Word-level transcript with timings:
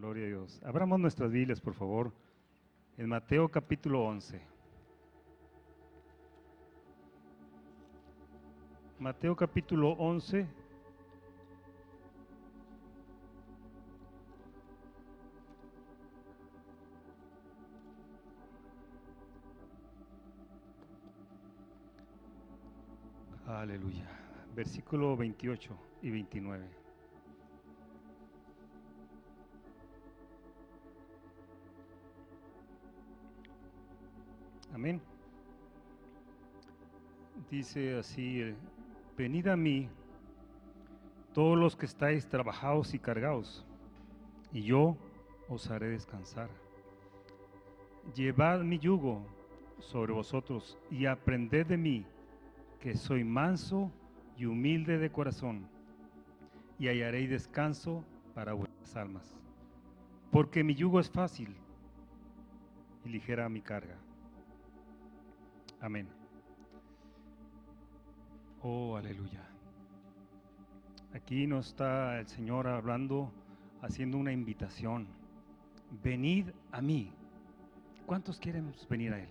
Gloria 0.00 0.24
a 0.24 0.28
Dios. 0.28 0.62
Abramos 0.64 0.98
nuestras 0.98 1.30
Biblias, 1.30 1.60
por 1.60 1.74
favor, 1.74 2.10
en 2.96 3.06
Mateo 3.06 3.50
capítulo 3.50 4.02
11. 4.02 4.40
Mateo 8.98 9.36
capítulo 9.36 9.90
11. 9.90 10.46
Aleluya. 23.46 24.08
Versículo 24.54 25.14
28 25.14 25.78
y 26.00 26.10
29. 26.10 26.79
Dice 37.50 37.98
así, 37.98 38.40
eh, 38.40 38.54
venid 39.16 39.48
a 39.48 39.56
mí 39.56 39.88
todos 41.34 41.58
los 41.58 41.76
que 41.76 41.86
estáis 41.86 42.28
trabajados 42.28 42.94
y 42.94 42.98
cargados, 42.98 43.66
y 44.52 44.62
yo 44.62 44.96
os 45.48 45.70
haré 45.70 45.88
descansar. 45.88 46.48
Llevad 48.14 48.60
mi 48.60 48.78
yugo 48.78 49.26
sobre 49.78 50.12
vosotros 50.12 50.78
y 50.90 51.06
aprended 51.06 51.66
de 51.66 51.76
mí, 51.76 52.06
que 52.80 52.96
soy 52.96 53.22
manso 53.22 53.90
y 54.36 54.46
humilde 54.46 54.98
de 54.98 55.10
corazón, 55.10 55.68
y 56.78 56.88
hallaréis 56.88 57.30
descanso 57.30 58.02
para 58.34 58.54
vuestras 58.54 58.96
almas. 58.96 59.36
Porque 60.30 60.64
mi 60.64 60.74
yugo 60.74 61.00
es 61.00 61.10
fácil 61.10 61.54
y 63.04 63.10
ligera 63.10 63.48
mi 63.48 63.60
carga. 63.60 63.96
Amén. 65.80 66.06
Oh, 68.62 68.96
aleluya. 68.96 69.42
Aquí 71.14 71.46
nos 71.46 71.68
está 71.68 72.18
el 72.20 72.26
Señor 72.26 72.68
hablando, 72.68 73.32
haciendo 73.80 74.18
una 74.18 74.32
invitación. 74.32 75.08
Venid 76.02 76.50
a 76.70 76.82
mí. 76.82 77.12
¿Cuántos 78.04 78.38
queremos 78.38 78.86
venir 78.88 79.14
a 79.14 79.20
Él? 79.20 79.28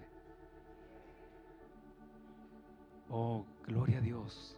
Oh, 3.09 3.45
gloria 3.67 3.99
a 3.99 4.01
Dios. 4.01 4.57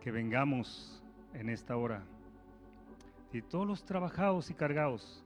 Que 0.00 0.10
vengamos 0.10 1.00
en 1.34 1.50
esta 1.50 1.76
hora. 1.76 2.02
Y 3.32 3.42
todos 3.42 3.66
los 3.66 3.84
trabajados 3.84 4.50
y 4.50 4.54
cargados, 4.54 5.24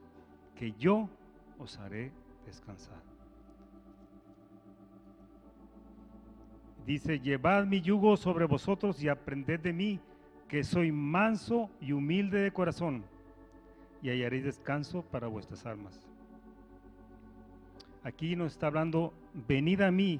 que 0.55 0.73
yo 0.73 1.09
os 1.57 1.77
haré 1.79 2.11
descansar. 2.45 3.14
Dice, 6.85 7.19
llevad 7.19 7.65
mi 7.65 7.81
yugo 7.81 8.15
sobre 8.15 8.45
vosotros 8.45 9.01
y 9.01 9.09
aprended 9.09 9.59
de 9.59 9.73
mí, 9.73 9.99
que 10.47 10.63
soy 10.63 10.91
manso 10.91 11.69
y 11.81 11.91
humilde 11.91 12.39
de 12.39 12.51
corazón, 12.51 13.03
y 14.03 14.09
hallaréis 14.09 14.43
descanso 14.43 15.01
para 15.01 15.27
vuestras 15.27 15.65
almas. 15.65 15.99
Aquí 18.03 18.35
nos 18.35 18.51
está 18.51 18.67
hablando, 18.67 19.13
venid 19.47 19.81
a 19.81 19.89
mí, 19.89 20.19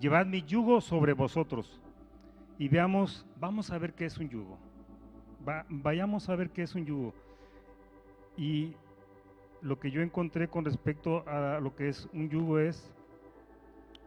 llevad 0.00 0.26
mi 0.26 0.42
yugo 0.42 0.80
sobre 0.80 1.12
vosotros. 1.12 1.80
Y 2.58 2.68
veamos, 2.68 3.24
vamos 3.38 3.70
a 3.70 3.78
ver 3.78 3.94
qué 3.94 4.06
es 4.06 4.18
un 4.18 4.28
yugo. 4.28 4.58
vayamos 5.68 6.28
a 6.28 6.36
ver 6.36 6.50
qué 6.50 6.62
es 6.62 6.74
un 6.74 6.84
yugo. 6.84 7.14
Y 8.36 8.74
lo 9.60 9.78
que 9.78 9.92
yo 9.92 10.02
encontré 10.02 10.48
con 10.48 10.64
respecto 10.64 11.24
a 11.28 11.60
lo 11.60 11.76
que 11.76 11.88
es 11.88 12.08
un 12.12 12.28
yugo 12.28 12.58
es, 12.58 12.92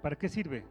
¿para 0.01 0.17
qué 0.17 0.27
sirve? 0.27 0.65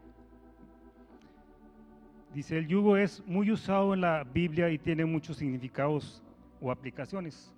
Dice, 2.34 2.58
el 2.58 2.66
yugo 2.66 2.96
es 2.96 3.24
muy 3.26 3.52
usado 3.52 3.94
en 3.94 4.00
la 4.00 4.24
Biblia 4.24 4.68
y 4.68 4.76
tiene 4.76 5.04
muchos 5.04 5.36
significados 5.36 6.20
o 6.60 6.72
aplicaciones. 6.72 7.54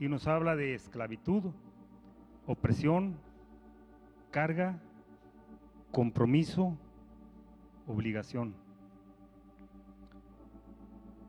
Y 0.00 0.08
nos 0.08 0.26
habla 0.26 0.56
de 0.56 0.74
esclavitud, 0.74 1.44
opresión, 2.44 3.16
carga, 4.32 4.80
compromiso, 5.92 6.76
obligación. 7.86 8.52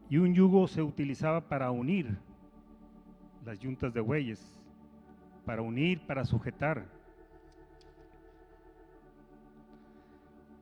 Y 0.09 0.17
un 0.17 0.33
yugo 0.33 0.67
se 0.67 0.81
utilizaba 0.81 1.47
para 1.47 1.69
unir 1.69 2.17
las 3.45 3.59
yuntas 3.59 3.93
de 3.93 4.01
bueyes, 4.01 4.59
para 5.45 5.61
unir, 5.61 6.01
para 6.07 6.25
sujetar. 6.25 6.83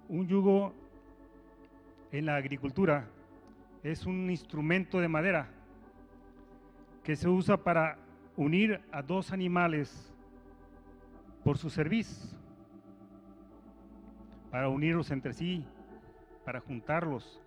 Un 0.10 0.28
yugo 0.28 0.81
en 2.12 2.26
la 2.26 2.36
agricultura 2.36 3.08
es 3.84 4.06
un 4.06 4.30
instrumento 4.30 5.00
de 5.00 5.08
madera 5.08 5.48
que 7.04 7.16
se 7.16 7.30
usa 7.30 7.58
para 7.58 7.98
unir 8.36 8.82
a 8.92 9.02
dos 9.02 9.32
animales 9.32 10.14
por 11.44 11.58
su 11.58 11.70
servicio, 11.70 12.38
para 14.52 14.70
unirlos 14.70 15.10
entre 15.12 15.34
sí, 15.34 15.66
para 16.46 16.60
juntarlos, 16.60 17.42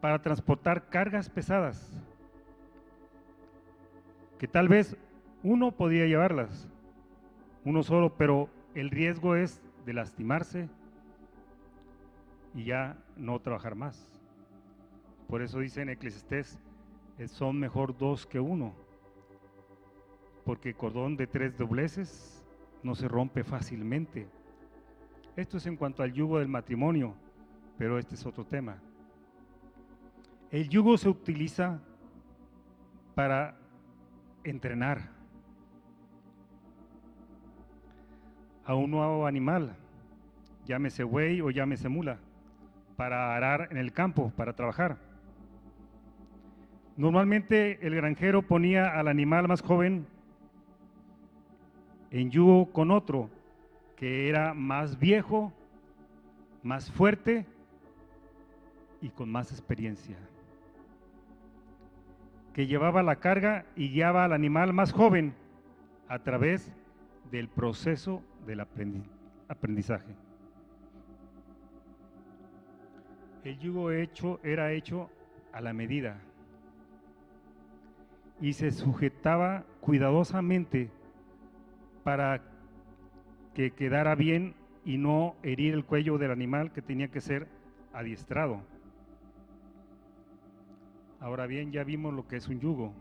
para 0.00 0.20
transportar 0.20 0.88
cargas 0.88 1.28
pesadas, 1.28 1.92
que 4.38 4.48
tal 4.48 4.68
vez 4.68 4.96
uno 5.44 5.70
podía 5.70 6.06
llevarlas, 6.06 6.68
uno 7.64 7.82
solo, 7.84 8.16
pero 8.16 8.48
el 8.74 8.90
riesgo 8.90 9.36
es 9.36 9.62
de 9.86 9.92
lastimarse, 9.92 10.68
y 12.54 12.64
ya 12.64 12.96
no 13.16 13.40
trabajar 13.40 13.74
más. 13.74 14.08
Por 15.28 15.42
eso 15.42 15.60
dice 15.60 15.82
en 15.82 15.88
Eclesiastés, 15.88 16.58
eh, 17.18 17.28
son 17.28 17.58
mejor 17.58 17.96
dos 17.96 18.26
que 18.26 18.40
uno, 18.40 18.74
porque 20.44 20.74
cordón 20.74 21.16
de 21.16 21.26
tres 21.26 21.56
dobleces 21.56 22.44
no 22.82 22.94
se 22.94 23.08
rompe 23.08 23.44
fácilmente. 23.44 24.28
Esto 25.36 25.56
es 25.56 25.66
en 25.66 25.76
cuanto 25.76 26.02
al 26.02 26.12
yugo 26.12 26.38
del 26.38 26.48
matrimonio, 26.48 27.14
pero 27.78 27.98
este 27.98 28.14
es 28.14 28.26
otro 28.26 28.44
tema. 28.44 28.78
El 30.50 30.68
yugo 30.68 30.98
se 30.98 31.08
utiliza 31.08 31.80
para 33.14 33.56
entrenar 34.44 35.10
a 38.64 38.74
un 38.74 38.90
nuevo 38.90 39.26
animal, 39.26 39.74
llámese 40.66 41.04
buey 41.04 41.40
o 41.40 41.50
llámese 41.50 41.88
mula 41.88 42.18
para 43.02 43.34
arar 43.34 43.66
en 43.72 43.78
el 43.78 43.92
campo, 43.92 44.32
para 44.36 44.52
trabajar. 44.52 44.96
Normalmente 46.96 47.84
el 47.84 47.96
granjero 47.96 48.42
ponía 48.42 48.96
al 48.96 49.08
animal 49.08 49.48
más 49.48 49.60
joven 49.60 50.06
en 52.12 52.30
yugo 52.30 52.70
con 52.70 52.92
otro 52.92 53.28
que 53.96 54.28
era 54.28 54.54
más 54.54 55.00
viejo, 55.00 55.52
más 56.62 56.92
fuerte 56.92 57.44
y 59.00 59.08
con 59.08 59.28
más 59.32 59.50
experiencia, 59.50 60.16
que 62.54 62.68
llevaba 62.68 63.02
la 63.02 63.16
carga 63.16 63.66
y 63.74 63.88
guiaba 63.88 64.24
al 64.24 64.32
animal 64.32 64.72
más 64.72 64.92
joven 64.92 65.34
a 66.06 66.20
través 66.20 66.72
del 67.32 67.48
proceso 67.48 68.22
del 68.46 68.60
aprendizaje. 69.48 70.14
El 73.44 73.58
yugo 73.58 73.90
hecho 73.90 74.38
era 74.44 74.72
hecho 74.72 75.10
a 75.52 75.60
la 75.60 75.72
medida 75.72 76.20
y 78.40 78.52
se 78.52 78.70
sujetaba 78.70 79.64
cuidadosamente 79.80 80.90
para 82.04 82.40
que 83.54 83.72
quedara 83.72 84.14
bien 84.14 84.54
y 84.84 84.96
no 84.96 85.34
herir 85.42 85.74
el 85.74 85.84
cuello 85.84 86.18
del 86.18 86.30
animal 86.30 86.72
que 86.72 86.82
tenía 86.82 87.08
que 87.08 87.20
ser 87.20 87.48
adiestrado. 87.92 88.62
Ahora 91.20 91.46
bien, 91.46 91.70
ya 91.70 91.84
vimos 91.84 92.14
lo 92.14 92.26
que 92.26 92.36
es 92.36 92.48
un 92.48 92.60
yugo. 92.60 92.92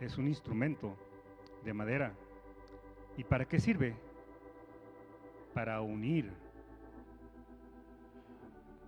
Es 0.00 0.18
un 0.18 0.28
instrumento 0.28 0.96
de 1.64 1.72
madera. 1.72 2.12
¿Y 3.16 3.24
para 3.24 3.46
qué 3.46 3.58
sirve? 3.58 3.94
Para 5.54 5.80
unir 5.80 6.30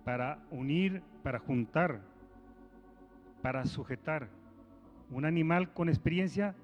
para 0.03 0.39
unir, 0.51 1.01
para 1.23 1.39
juntar, 1.39 2.01
para 3.41 3.65
sujetar 3.65 4.29
un 5.11 5.25
animal 5.25 5.73
con 5.73 5.89
experiencia 5.89 6.55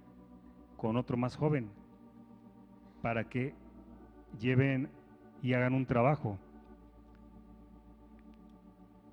con 0.78 0.98
otro 0.98 1.18
más 1.18 1.36
joven, 1.36 1.70
para 3.02 3.24
que 3.24 3.54
lleven 4.40 4.90
y 5.42 5.54
hagan 5.54 5.74
un 5.74 5.86
trabajo 5.86 6.38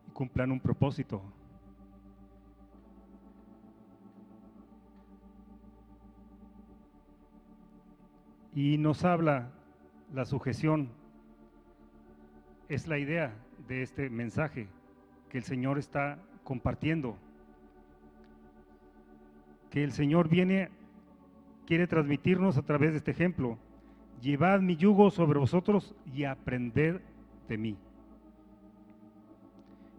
y 0.08 0.10
cumplan 0.10 0.52
un 0.52 0.60
propósito. 0.60 1.22
Y 8.54 8.76
nos 8.76 9.04
habla 9.04 9.50
la 10.12 10.26
sujeción, 10.26 10.90
es 12.68 12.86
la 12.86 12.98
idea 12.98 13.32
de 13.68 13.82
este 13.82 14.10
mensaje 14.10 14.68
que 15.28 15.38
el 15.38 15.44
Señor 15.44 15.78
está 15.78 16.18
compartiendo. 16.44 17.16
Que 19.70 19.84
el 19.84 19.92
Señor 19.92 20.28
viene, 20.28 20.70
quiere 21.66 21.86
transmitirnos 21.86 22.58
a 22.58 22.62
través 22.62 22.92
de 22.92 22.98
este 22.98 23.12
ejemplo. 23.12 23.58
Llevad 24.20 24.60
mi 24.60 24.76
yugo 24.76 25.10
sobre 25.10 25.38
vosotros 25.38 25.94
y 26.12 26.24
aprended 26.24 27.00
de 27.48 27.58
mí. 27.58 27.76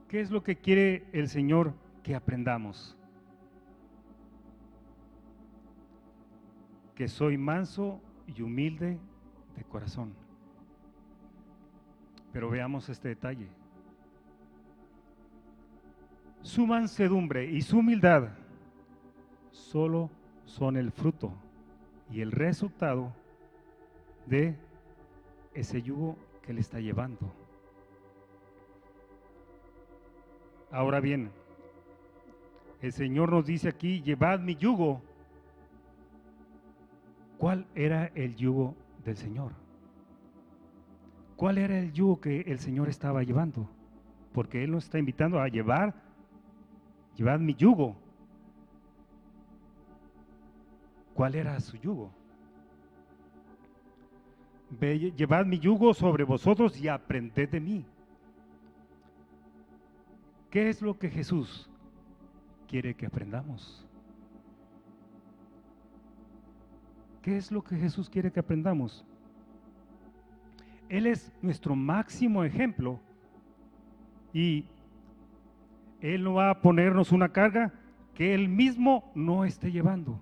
¿Qué 0.08 0.22
es 0.22 0.30
lo 0.30 0.44
que 0.44 0.56
quiere 0.56 1.06
el 1.12 1.28
Señor 1.28 1.74
que 2.04 2.14
aprendamos? 2.14 2.96
Que 6.94 7.08
soy 7.08 7.38
manso 7.38 8.00
y 8.28 8.44
humilde 8.44 9.00
de 9.58 9.64
corazón. 9.64 10.23
Pero 12.34 12.50
veamos 12.50 12.90
este 12.90 13.10
detalle. 13.10 13.48
Su 16.42 16.68
mansedumbre 16.68 17.46
y 17.46 17.62
su 17.62 17.78
humildad 17.78 18.30
solo 19.52 20.10
son 20.46 20.76
el 20.76 20.92
fruto 20.92 21.32
y 22.12 22.22
el 22.22 22.32
resultado 22.32 23.14
de 24.26 24.58
ese 25.54 25.82
yugo 25.82 26.18
que 26.42 26.54
le 26.54 26.60
está 26.62 26.80
llevando. 26.80 27.34
Ahora 30.72 31.00
bien, 31.00 31.32
el 32.82 32.92
Señor 32.92 33.32
nos 33.32 33.46
dice 33.46 33.70
aquí, 33.70 34.02
llevad 34.02 34.40
mi 34.40 34.56
yugo. 34.56 35.02
¿Cuál 37.38 37.68
era 37.76 38.08
el 38.16 38.36
yugo 38.36 38.76
del 39.06 39.16
Señor? 39.16 39.63
¿Cuál 41.44 41.58
era 41.58 41.78
el 41.78 41.92
yugo 41.92 42.22
que 42.22 42.40
el 42.40 42.58
Señor 42.58 42.88
estaba 42.88 43.22
llevando? 43.22 43.70
Porque 44.32 44.64
Él 44.64 44.72
nos 44.72 44.86
está 44.86 44.98
invitando 44.98 45.42
a 45.42 45.50
llevar, 45.50 45.94
llevad 47.18 47.38
mi 47.38 47.54
yugo. 47.54 47.98
¿Cuál 51.14 51.36
era 51.36 51.60
su 51.60 51.76
yugo? 51.76 52.14
llevad 54.80 55.46
mi 55.46 55.60
yugo 55.60 55.94
sobre 55.94 56.24
vosotros 56.24 56.80
y 56.80 56.88
aprended 56.88 57.50
de 57.50 57.60
mí. 57.60 57.86
¿Qué 60.50 60.70
es 60.70 60.82
lo 60.82 60.98
que 60.98 61.10
Jesús 61.10 61.70
quiere 62.70 62.96
que 62.96 63.06
aprendamos? 63.06 63.86
¿Qué 67.22 67.36
es 67.36 67.52
lo 67.52 67.62
que 67.62 67.76
Jesús 67.76 68.10
quiere 68.10 68.32
que 68.32 68.40
aprendamos? 68.40 69.06
Él 70.94 71.08
es 71.08 71.34
nuestro 71.42 71.76
máximo 71.76 72.44
ejemplo 72.44 73.00
y 74.32 74.64
Él 76.02 76.24
no 76.24 76.36
va 76.36 76.52
a 76.52 76.62
ponernos 76.62 77.12
una 77.12 77.30
carga 77.30 77.74
que 78.14 78.36
Él 78.36 78.48
mismo 78.48 79.12
no 79.16 79.44
esté 79.44 79.72
llevando. 79.72 80.20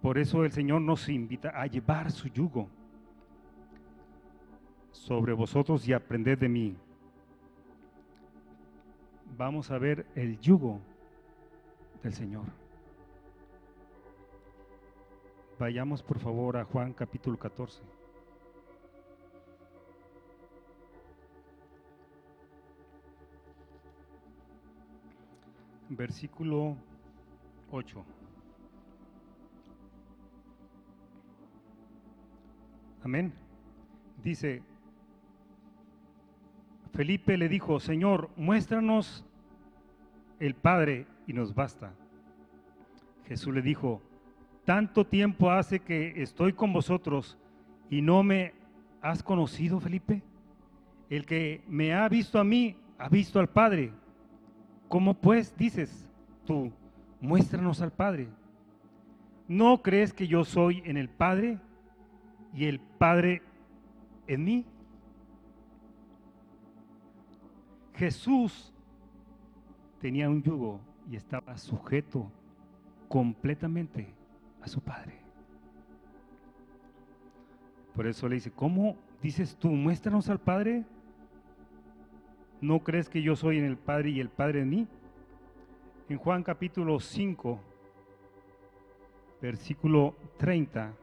Por 0.00 0.16
eso 0.16 0.46
el 0.46 0.52
Señor 0.52 0.80
nos 0.80 1.10
invita 1.10 1.50
a 1.50 1.66
llevar 1.66 2.10
su 2.10 2.28
yugo 2.28 2.70
sobre 4.92 5.34
vosotros 5.34 5.86
y 5.86 5.92
aprended 5.92 6.38
de 6.38 6.48
mí. 6.48 6.76
Vamos 9.36 9.70
a 9.70 9.76
ver 9.76 10.06
el 10.14 10.40
yugo 10.40 10.80
del 12.02 12.14
Señor. 12.14 12.46
Vayamos 15.58 16.02
por 16.02 16.18
favor 16.18 16.56
a 16.56 16.64
Juan 16.64 16.94
capítulo 16.94 17.38
14. 17.38 18.01
Versículo 25.94 26.74
8. 27.70 28.04
Amén. 33.04 33.32
Dice, 34.22 34.62
Felipe 36.94 37.36
le 37.36 37.48
dijo, 37.48 37.78
Señor, 37.78 38.30
muéstranos 38.36 39.22
el 40.40 40.54
Padre 40.54 41.06
y 41.26 41.34
nos 41.34 41.54
basta. 41.54 41.92
Jesús 43.26 43.52
le 43.52 43.60
dijo, 43.60 44.00
tanto 44.64 45.06
tiempo 45.06 45.50
hace 45.50 45.80
que 45.80 46.22
estoy 46.22 46.54
con 46.54 46.72
vosotros 46.72 47.36
y 47.90 48.00
no 48.00 48.22
me 48.22 48.54
has 49.02 49.22
conocido, 49.22 49.78
Felipe. 49.78 50.22
El 51.10 51.26
que 51.26 51.62
me 51.68 51.92
ha 51.92 52.08
visto 52.08 52.38
a 52.38 52.44
mí, 52.44 52.76
ha 52.96 53.10
visto 53.10 53.38
al 53.38 53.50
Padre. 53.50 53.92
¿Cómo 54.92 55.14
pues 55.14 55.56
dices 55.56 56.06
tú, 56.44 56.70
muéstranos 57.18 57.80
al 57.80 57.92
Padre? 57.92 58.28
¿No 59.48 59.80
crees 59.80 60.12
que 60.12 60.28
yo 60.28 60.44
soy 60.44 60.82
en 60.84 60.98
el 60.98 61.08
Padre 61.08 61.58
y 62.52 62.66
el 62.66 62.78
Padre 62.78 63.40
en 64.26 64.44
mí? 64.44 64.66
Jesús 67.94 68.70
tenía 69.98 70.28
un 70.28 70.42
yugo 70.42 70.78
y 71.10 71.16
estaba 71.16 71.56
sujeto 71.56 72.30
completamente 73.08 74.12
a 74.60 74.68
su 74.68 74.82
Padre. 74.82 75.14
Por 77.94 78.06
eso 78.06 78.28
le 78.28 78.34
dice, 78.34 78.50
¿cómo 78.50 78.98
dices 79.22 79.56
tú, 79.56 79.70
muéstranos 79.70 80.28
al 80.28 80.38
Padre? 80.38 80.84
¿No 82.62 82.78
crees 82.78 83.10
que 83.10 83.20
yo 83.20 83.36
soy 83.36 83.58
en 83.58 83.64
el 83.64 83.76
Padre 83.76 84.10
y 84.10 84.20
el 84.20 84.30
Padre 84.30 84.60
en 84.60 84.70
mí? 84.70 84.88
En 86.08 86.16
Juan 86.16 86.42
capítulo 86.42 86.98
5, 86.98 87.60
versículo 89.40 90.14
30, 90.38 90.94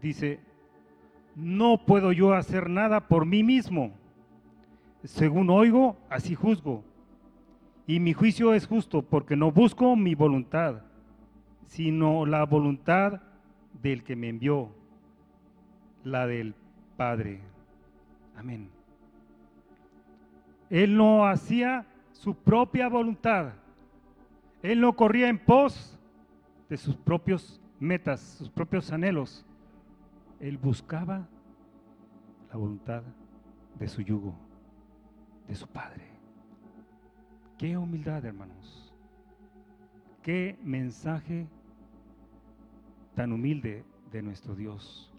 dice, 0.00 0.40
no 1.34 1.84
puedo 1.84 2.12
yo 2.12 2.32
hacer 2.32 2.70
nada 2.70 3.08
por 3.08 3.26
mí 3.26 3.42
mismo 3.42 3.92
según 5.04 5.50
oigo, 5.50 5.96
así 6.08 6.34
juzgo. 6.34 6.84
Y 7.86 8.00
mi 8.00 8.12
juicio 8.12 8.52
es 8.54 8.66
justo 8.66 9.02
porque 9.02 9.36
no 9.36 9.50
busco 9.50 9.96
mi 9.96 10.14
voluntad, 10.14 10.82
sino 11.66 12.26
la 12.26 12.44
voluntad 12.44 13.20
del 13.82 14.02
que 14.04 14.16
me 14.16 14.28
envió, 14.28 14.70
la 16.04 16.26
del 16.26 16.54
Padre. 16.96 17.40
Amén. 18.36 18.77
Él 20.70 20.96
no 20.96 21.26
hacía 21.26 21.86
su 22.12 22.34
propia 22.34 22.88
voluntad. 22.88 23.52
Él 24.62 24.80
no 24.80 24.94
corría 24.94 25.28
en 25.28 25.38
pos 25.38 25.98
de 26.68 26.76
sus 26.76 26.96
propios 26.96 27.60
metas, 27.78 28.20
sus 28.20 28.50
propios 28.50 28.92
anhelos. 28.92 29.46
Él 30.40 30.58
buscaba 30.58 31.28
la 32.50 32.56
voluntad 32.56 33.02
de 33.78 33.88
su 33.88 34.02
yugo 34.02 34.34
de 35.48 35.54
su 35.54 35.66
Padre. 35.66 36.04
Qué 37.56 37.76
humildad, 37.76 38.24
hermanos. 38.24 38.92
Qué 40.22 40.58
mensaje 40.62 41.48
tan 43.14 43.32
humilde 43.32 43.84
de 44.12 44.22
nuestro 44.22 44.54
Dios. 44.54 45.12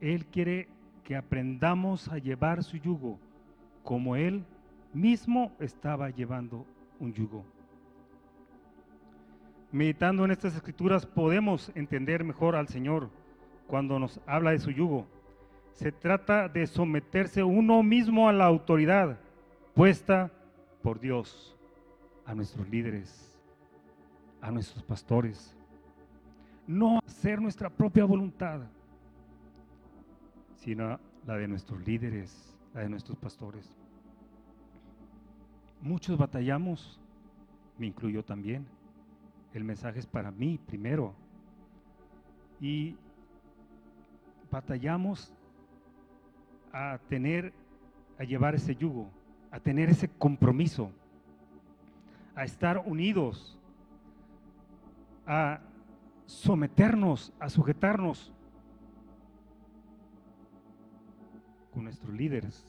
Él 0.00 0.26
quiere 0.26 0.68
que 1.02 1.16
aprendamos 1.16 2.08
a 2.08 2.18
llevar 2.18 2.62
su 2.62 2.76
yugo 2.76 3.18
como 3.84 4.16
Él 4.16 4.44
mismo 4.92 5.52
estaba 5.60 6.10
llevando 6.10 6.66
un 6.98 7.12
yugo. 7.12 7.44
Meditando 9.70 10.24
en 10.24 10.32
estas 10.32 10.56
escrituras 10.56 11.06
podemos 11.06 11.70
entender 11.76 12.24
mejor 12.24 12.56
al 12.56 12.66
Señor 12.66 13.10
cuando 13.68 14.00
nos 14.00 14.20
habla 14.26 14.50
de 14.50 14.58
su 14.58 14.72
yugo 14.72 15.06
se 15.74 15.90
trata 15.90 16.48
de 16.48 16.66
someterse 16.66 17.42
uno 17.42 17.82
mismo 17.82 18.28
a 18.28 18.32
la 18.32 18.46
autoridad 18.46 19.18
puesta 19.74 20.30
por 20.82 21.00
Dios, 21.00 21.56
a 22.24 22.34
nuestros 22.34 22.68
líderes, 22.68 23.36
a 24.40 24.50
nuestros 24.50 24.84
pastores. 24.84 25.56
No 26.66 27.00
hacer 27.04 27.40
nuestra 27.40 27.68
propia 27.68 28.04
voluntad, 28.04 28.60
sino 30.54 30.98
la 31.26 31.36
de 31.36 31.48
nuestros 31.48 31.84
líderes, 31.84 32.53
la 32.74 32.80
de 32.82 32.88
nuestros 32.88 33.16
pastores. 33.16 33.72
Muchos 35.80 36.18
batallamos, 36.18 37.00
me 37.78 37.86
incluyo 37.86 38.24
también. 38.24 38.66
El 39.52 39.64
mensaje 39.64 40.00
es 40.00 40.06
para 40.06 40.30
mí 40.30 40.58
primero. 40.66 41.14
Y 42.60 42.96
batallamos 44.50 45.32
a 46.72 46.98
tener, 47.08 47.52
a 48.18 48.24
llevar 48.24 48.54
ese 48.54 48.74
yugo, 48.74 49.08
a 49.50 49.60
tener 49.60 49.88
ese 49.88 50.08
compromiso, 50.08 50.90
a 52.34 52.44
estar 52.44 52.82
unidos, 52.84 53.56
a 55.26 55.60
someternos, 56.26 57.32
a 57.38 57.48
sujetarnos 57.48 58.32
con 61.74 61.84
nuestros 61.84 62.14
líderes, 62.14 62.64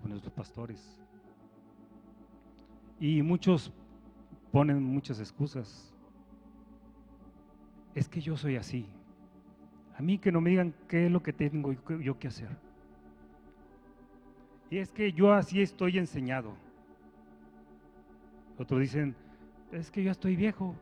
con 0.00 0.10
nuestros 0.10 0.32
pastores. 0.34 1.00
Y 3.00 3.22
muchos 3.22 3.72
ponen 4.52 4.82
muchas 4.82 5.18
excusas. 5.18 5.92
Es 7.94 8.08
que 8.08 8.20
yo 8.20 8.36
soy 8.36 8.56
así. 8.56 8.86
A 9.96 10.02
mí 10.02 10.18
que 10.18 10.30
no 10.30 10.42
me 10.42 10.50
digan 10.50 10.74
qué 10.86 11.06
es 11.06 11.10
lo 11.10 11.22
que 11.22 11.32
tengo 11.32 11.72
yo 11.72 12.18
que 12.18 12.28
hacer. 12.28 12.50
Y 14.70 14.78
es 14.78 14.92
que 14.92 15.12
yo 15.12 15.32
así 15.32 15.62
estoy 15.62 15.96
enseñado. 15.96 16.52
Otros 18.58 18.80
dicen, 18.80 19.16
es 19.72 19.90
que 19.90 20.02
yo 20.02 20.10
estoy 20.10 20.36
viejo. 20.36 20.74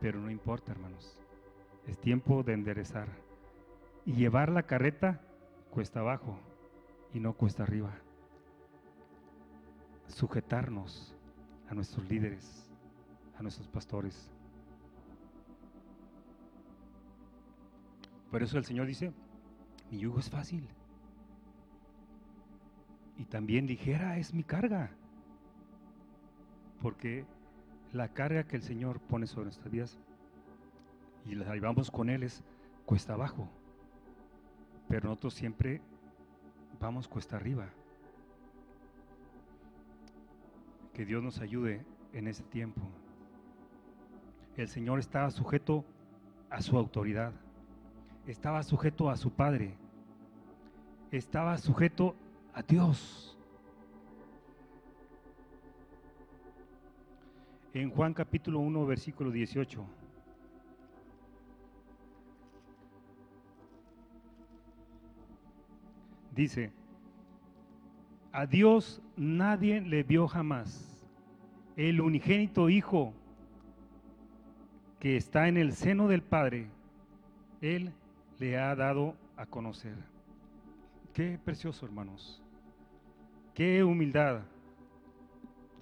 Pero 0.00 0.20
no 0.20 0.30
importa, 0.30 0.72
hermanos. 0.72 1.18
Es 1.86 1.98
tiempo 1.98 2.42
de 2.42 2.54
enderezar. 2.54 3.08
Y 4.06 4.12
llevar 4.12 4.50
la 4.50 4.62
carreta 4.62 5.20
cuesta 5.76 6.00
abajo 6.00 6.38
y 7.12 7.20
no 7.20 7.34
cuesta 7.34 7.64
arriba. 7.64 7.94
Sujetarnos 10.06 11.14
a 11.68 11.74
nuestros 11.74 12.08
líderes, 12.08 12.72
a 13.38 13.42
nuestros 13.42 13.68
pastores. 13.68 14.32
Por 18.30 18.42
eso 18.42 18.56
el 18.56 18.64
Señor 18.64 18.86
dice, 18.86 19.12
mi 19.90 19.98
yugo 19.98 20.18
es 20.18 20.30
fácil. 20.30 20.66
Y 23.18 23.26
también 23.26 23.66
ligera 23.66 24.16
es 24.16 24.32
mi 24.32 24.44
carga. 24.44 24.92
Porque 26.80 27.26
la 27.92 28.14
carga 28.14 28.44
que 28.44 28.56
el 28.56 28.62
Señor 28.62 28.98
pone 28.98 29.26
sobre 29.26 29.44
nuestras 29.44 29.70
vidas 29.70 29.98
y 31.26 31.34
la 31.34 31.52
llevamos 31.52 31.90
con 31.90 32.08
Él 32.08 32.22
es 32.22 32.42
cuesta 32.86 33.12
abajo. 33.12 33.50
Pero 34.96 35.10
nosotros 35.10 35.34
siempre 35.34 35.82
vamos 36.80 37.06
cuesta 37.06 37.36
arriba. 37.36 37.68
Que 40.94 41.04
Dios 41.04 41.22
nos 41.22 41.38
ayude 41.40 41.84
en 42.14 42.26
ese 42.28 42.42
tiempo. 42.44 42.80
El 44.56 44.68
Señor 44.68 44.98
estaba 44.98 45.30
sujeto 45.30 45.84
a 46.48 46.62
su 46.62 46.78
autoridad, 46.78 47.34
estaba 48.26 48.62
sujeto 48.62 49.10
a 49.10 49.18
su 49.18 49.30
Padre, 49.30 49.76
estaba 51.10 51.58
sujeto 51.58 52.16
a 52.54 52.62
Dios. 52.62 53.36
En 57.74 57.90
Juan 57.90 58.14
capítulo 58.14 58.60
1, 58.60 58.86
versículo 58.86 59.30
18. 59.30 60.05
Dice, 66.36 66.70
a 68.30 68.44
Dios 68.44 69.00
nadie 69.16 69.80
le 69.80 70.02
vio 70.02 70.28
jamás. 70.28 71.02
El 71.76 72.02
unigénito 72.02 72.68
Hijo 72.68 73.14
que 75.00 75.16
está 75.16 75.48
en 75.48 75.56
el 75.56 75.72
seno 75.72 76.08
del 76.08 76.22
Padre, 76.22 76.68
Él 77.62 77.90
le 78.38 78.58
ha 78.58 78.74
dado 78.76 79.14
a 79.38 79.46
conocer. 79.46 79.96
Qué 81.14 81.38
precioso, 81.42 81.86
hermanos. 81.86 82.42
Qué 83.54 83.82
humildad. 83.82 84.42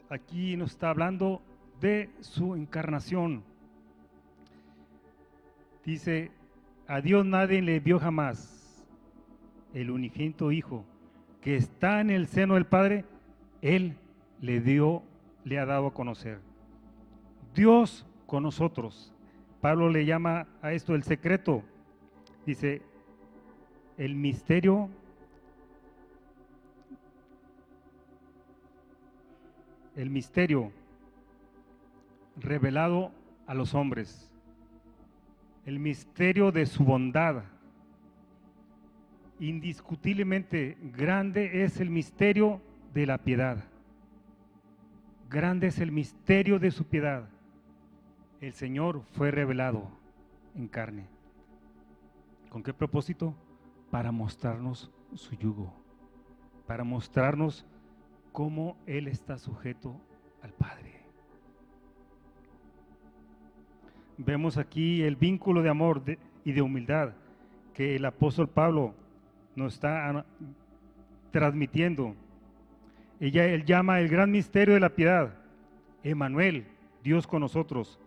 Aquí 0.08 0.56
nos 0.56 0.70
está 0.70 0.90
hablando 0.90 1.42
de 1.80 2.10
su 2.20 2.54
encarnación. 2.54 3.42
Dice, 5.84 6.30
a 6.86 7.00
Dios 7.00 7.26
nadie 7.26 7.60
le 7.60 7.80
vio 7.80 7.98
jamás 7.98 8.63
el 9.74 9.90
unigénito 9.90 10.50
Hijo, 10.50 10.84
que 11.42 11.56
está 11.56 12.00
en 12.00 12.08
el 12.10 12.26
seno 12.26 12.54
del 12.54 12.64
Padre, 12.64 13.04
Él 13.60 13.96
le 14.40 14.60
dio, 14.60 15.02
le 15.44 15.58
ha 15.58 15.66
dado 15.66 15.88
a 15.88 15.94
conocer. 15.94 16.40
Dios 17.54 18.06
con 18.26 18.44
nosotros. 18.44 19.12
Pablo 19.60 19.90
le 19.90 20.06
llama 20.06 20.46
a 20.62 20.72
esto 20.72 20.94
el 20.94 21.02
secreto. 21.02 21.62
Dice, 22.46 22.82
el 23.98 24.14
misterio 24.14 24.88
el 29.96 30.10
misterio 30.10 30.72
revelado 32.36 33.12
a 33.46 33.54
los 33.54 33.74
hombres, 33.74 34.30
el 35.66 35.78
misterio 35.78 36.50
de 36.50 36.66
su 36.66 36.84
bondad, 36.84 37.44
indiscutiblemente 39.40 40.76
grande 40.96 41.64
es 41.64 41.80
el 41.80 41.90
misterio 41.90 42.60
de 42.92 43.06
la 43.06 43.18
piedad. 43.18 43.64
Grande 45.28 45.68
es 45.68 45.78
el 45.78 45.90
misterio 45.90 46.58
de 46.58 46.70
su 46.70 46.84
piedad. 46.84 47.28
El 48.40 48.52
Señor 48.52 49.02
fue 49.12 49.30
revelado 49.30 49.90
en 50.54 50.68
carne. 50.68 51.06
¿Con 52.50 52.62
qué 52.62 52.72
propósito? 52.72 53.34
Para 53.90 54.12
mostrarnos 54.12 54.90
su 55.14 55.34
yugo, 55.34 55.74
para 56.66 56.84
mostrarnos 56.84 57.66
cómo 58.32 58.76
Él 58.86 59.08
está 59.08 59.38
sujeto 59.38 60.00
al 60.42 60.52
Padre. 60.52 61.02
Vemos 64.16 64.56
aquí 64.58 65.02
el 65.02 65.16
vínculo 65.16 65.62
de 65.62 65.70
amor 65.70 66.02
y 66.44 66.52
de 66.52 66.62
humildad 66.62 67.14
que 67.72 67.96
el 67.96 68.04
apóstol 68.04 68.48
Pablo 68.48 68.94
nos 69.56 69.74
está 69.74 70.24
transmitiendo. 71.30 72.14
Ella, 73.20 73.46
él 73.46 73.64
llama 73.64 74.00
el 74.00 74.08
gran 74.08 74.30
misterio 74.30 74.74
de 74.74 74.80
la 74.80 74.90
piedad, 74.90 75.34
Emanuel, 76.02 76.66
Dios 77.02 77.26
con 77.26 77.40
nosotros. 77.40 77.98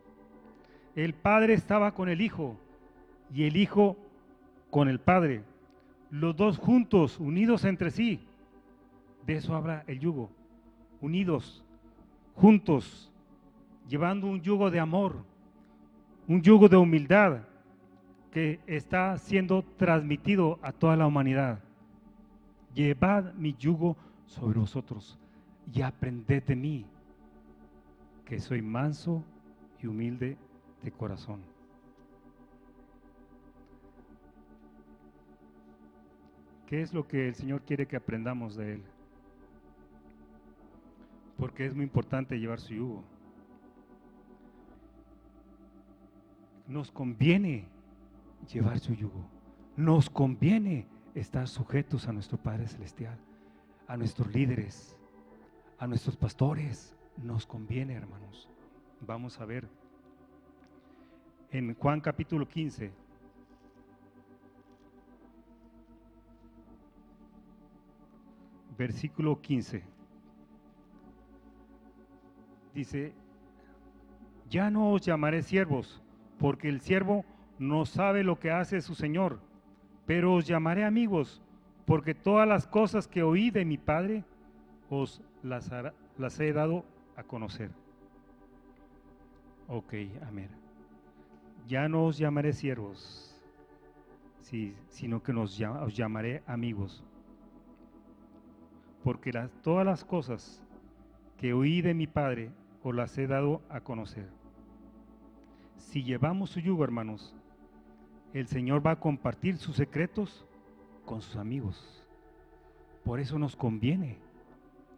El 0.96 1.14
Padre 1.14 1.54
estaba 1.54 1.94
con 1.94 2.10
el 2.10 2.22
Hijo 2.22 2.58
y 3.34 3.44
el 3.44 3.58
Hijo 3.58 3.98
con 4.70 4.90
el 4.90 5.00
Padre, 5.00 5.44
los 6.10 6.36
dos 6.36 6.58
juntos, 6.58 7.20
unidos 7.20 7.66
entre 7.66 7.92
sí. 7.92 8.20
De 9.26 9.36
eso 9.36 9.56
habla 9.56 9.84
el 9.88 10.00
yugo, 10.00 10.30
unidos, 11.02 11.64
juntos, 12.36 13.12
llevando 13.88 14.28
un 14.28 14.42
yugo 14.42 14.72
de 14.72 14.80
amor, 14.80 15.24
un 16.28 16.42
yugo 16.42 16.70
de 16.70 16.78
humildad, 16.78 17.40
que 18.38 18.60
está 18.68 19.18
siendo 19.18 19.64
transmitido 19.64 20.60
a 20.62 20.72
toda 20.72 20.96
la 20.96 21.08
humanidad. 21.08 21.60
Llevad 22.72 23.34
mi 23.34 23.56
yugo 23.56 23.98
sobre 24.28 24.60
vosotros 24.60 25.18
y 25.74 25.82
aprended 25.82 26.44
de 26.44 26.56
mí, 26.56 26.86
que 28.26 28.40
soy 28.40 28.62
manso 28.62 29.24
y 29.82 29.88
humilde 29.88 30.38
de 30.84 30.92
corazón. 30.92 31.42
¿Qué 36.68 36.84
es 36.84 36.94
lo 36.94 37.08
que 37.08 37.30
el 37.30 37.34
Señor 37.34 37.64
quiere 37.64 37.88
que 37.88 37.96
aprendamos 37.96 38.56
de 38.56 38.74
Él? 38.74 38.84
Porque 41.40 41.66
es 41.66 41.74
muy 41.74 41.86
importante 41.86 42.40
llevar 42.40 42.60
su 42.60 42.76
yugo. 42.76 43.04
Nos 46.68 46.92
conviene 46.92 47.76
llevar 48.52 48.80
su 48.80 48.94
yugo. 48.94 49.30
Nos 49.76 50.10
conviene 50.10 50.88
estar 51.14 51.48
sujetos 51.48 52.08
a 52.08 52.14
nuestro 52.14 52.38
Padre 52.38 52.68
Celestial, 52.68 53.18
a 53.88 53.98
nuestros 53.98 54.34
líderes, 54.34 54.98
a 55.80 55.88
nuestros 55.88 56.16
pastores. 56.16 56.96
Nos 57.18 57.46
conviene, 57.46 57.94
hermanos. 57.94 58.50
Vamos 59.02 59.40
a 59.40 59.46
ver 59.46 59.68
en 61.52 61.74
Juan 61.76 62.02
capítulo 62.02 62.48
15. 62.48 62.92
Versículo 68.78 69.42
15. 69.42 69.84
Dice, 72.76 73.14
ya 74.50 74.70
no 74.70 74.92
os 74.92 75.02
llamaré 75.02 75.42
siervos, 75.42 76.02
porque 76.38 76.70
el 76.70 76.82
siervo 76.82 77.26
no 77.60 77.86
sabe 77.86 78.24
lo 78.24 78.40
que 78.40 78.52
hace 78.52 78.82
su 78.82 78.96
Señor, 78.96 79.40
pero 80.06 80.34
os 80.34 80.46
llamaré 80.48 80.86
amigos, 80.86 81.42
porque 81.86 82.14
todas 82.14 82.48
las 82.48 82.68
cosas 82.68 83.08
que 83.08 83.24
oí 83.24 83.50
de 83.50 83.66
mi 83.66 83.78
Padre 83.78 84.24
os 84.90 85.22
las, 85.44 86.40
he 86.40 86.54
dado 86.54 86.86
a 87.16 87.24
conocer. 87.24 87.72
Ok, 89.68 89.94
amén. 90.26 90.50
Ya 91.68 91.90
no 91.90 92.06
os 92.06 92.18
llamaré 92.18 92.54
siervos, 92.54 93.42
sino 94.90 95.22
que 95.22 95.34
os 95.34 95.58
llamaré 95.96 96.42
amigos, 96.48 97.04
porque 99.04 99.32
todas 99.62 99.86
las 99.86 100.06
cosas 100.06 100.64
que 101.38 101.54
oí 101.54 101.82
de 101.82 101.94
mi 101.94 102.08
Padre 102.08 102.52
os 102.84 102.96
las 102.96 103.18
he 103.18 103.28
dado 103.28 103.62
a 103.70 103.82
conocer. 103.82 104.30
si 105.78 106.04
llevamos 106.04 106.50
su 106.50 106.60
yugo, 106.60 106.84
hermanos, 106.84 107.37
el 108.34 108.48
Señor 108.48 108.86
va 108.86 108.92
a 108.92 109.00
compartir 109.00 109.58
sus 109.58 109.76
secretos 109.76 110.46
con 111.06 111.22
sus 111.22 111.36
amigos. 111.38 112.04
Por 113.04 113.20
eso 113.20 113.40
nos 113.40 113.56
conviene, 113.56 114.18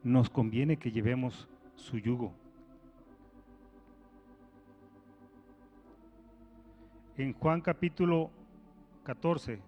nos 0.03 0.29
conviene 0.29 0.77
que 0.77 0.91
llevemos 0.91 1.47
su 1.75 1.97
yugo. 1.99 2.33
En 7.17 7.33
Juan 7.33 7.61
capítulo 7.61 8.31
14, 9.03 9.61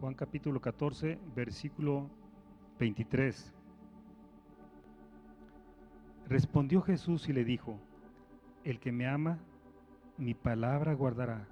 Juan 0.00 0.14
capítulo 0.14 0.60
14, 0.62 1.18
versículo 1.34 2.08
23. 2.78 3.59
Respondió 6.30 6.80
Jesús 6.80 7.28
y 7.28 7.32
le 7.32 7.44
dijo, 7.44 7.76
el 8.62 8.78
que 8.78 8.92
me 8.92 9.08
ama, 9.08 9.40
mi 10.16 10.32
palabra 10.32 10.94
guardará, 10.94 11.48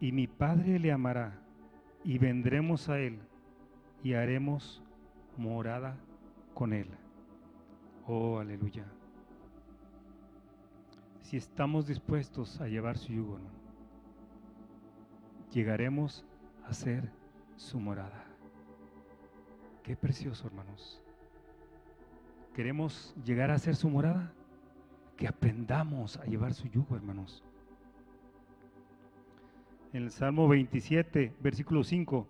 y 0.00 0.12
mi 0.12 0.26
Padre 0.26 0.78
le 0.78 0.92
amará, 0.92 1.38
y 2.02 2.16
vendremos 2.16 2.88
a 2.88 2.98
él, 2.98 3.18
y 4.02 4.14
haremos 4.14 4.82
morada 5.36 5.98
con 6.54 6.72
él. 6.72 6.88
Oh, 8.06 8.38
aleluya. 8.38 8.86
Si 11.20 11.36
estamos 11.36 11.86
dispuestos 11.86 12.58
a 12.62 12.68
llevar 12.68 12.96
su 12.96 13.12
yugo, 13.12 13.38
llegaremos 15.52 16.24
a 16.64 16.72
ser 16.72 17.12
su 17.56 17.78
morada. 17.78 18.24
Qué 19.82 19.96
precioso, 19.96 20.46
hermanos. 20.46 21.05
¿Queremos 22.56 23.14
llegar 23.22 23.50
a 23.50 23.58
ser 23.58 23.76
su 23.76 23.90
morada? 23.90 24.32
Que 25.18 25.28
aprendamos 25.28 26.16
a 26.16 26.24
llevar 26.24 26.54
su 26.54 26.66
yugo, 26.68 26.96
hermanos. 26.96 27.44
En 29.92 30.04
el 30.04 30.10
Salmo 30.10 30.48
27, 30.48 31.34
versículo 31.38 31.84
5, 31.84 32.26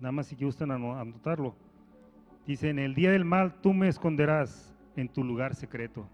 nada 0.00 0.12
más 0.12 0.28
si 0.28 0.36
gustan 0.36 0.70
anotarlo, 0.70 1.56
dice, 2.46 2.70
en 2.70 2.78
el 2.78 2.94
día 2.94 3.10
del 3.10 3.24
mal 3.24 3.60
tú 3.60 3.74
me 3.74 3.88
esconderás 3.88 4.72
en 4.94 5.08
tu 5.08 5.24
lugar 5.24 5.56
secreto. 5.56 6.08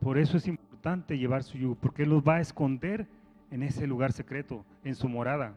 Por 0.00 0.18
eso 0.18 0.36
es 0.36 0.48
importante 0.48 1.16
llevar 1.16 1.44
su 1.44 1.56
yugo, 1.56 1.76
porque 1.76 2.02
Él 2.02 2.10
los 2.10 2.24
va 2.24 2.34
a 2.34 2.40
esconder 2.40 3.06
en 3.52 3.62
ese 3.62 3.86
lugar 3.86 4.10
secreto, 4.10 4.64
en 4.82 4.96
su 4.96 5.08
morada 5.08 5.56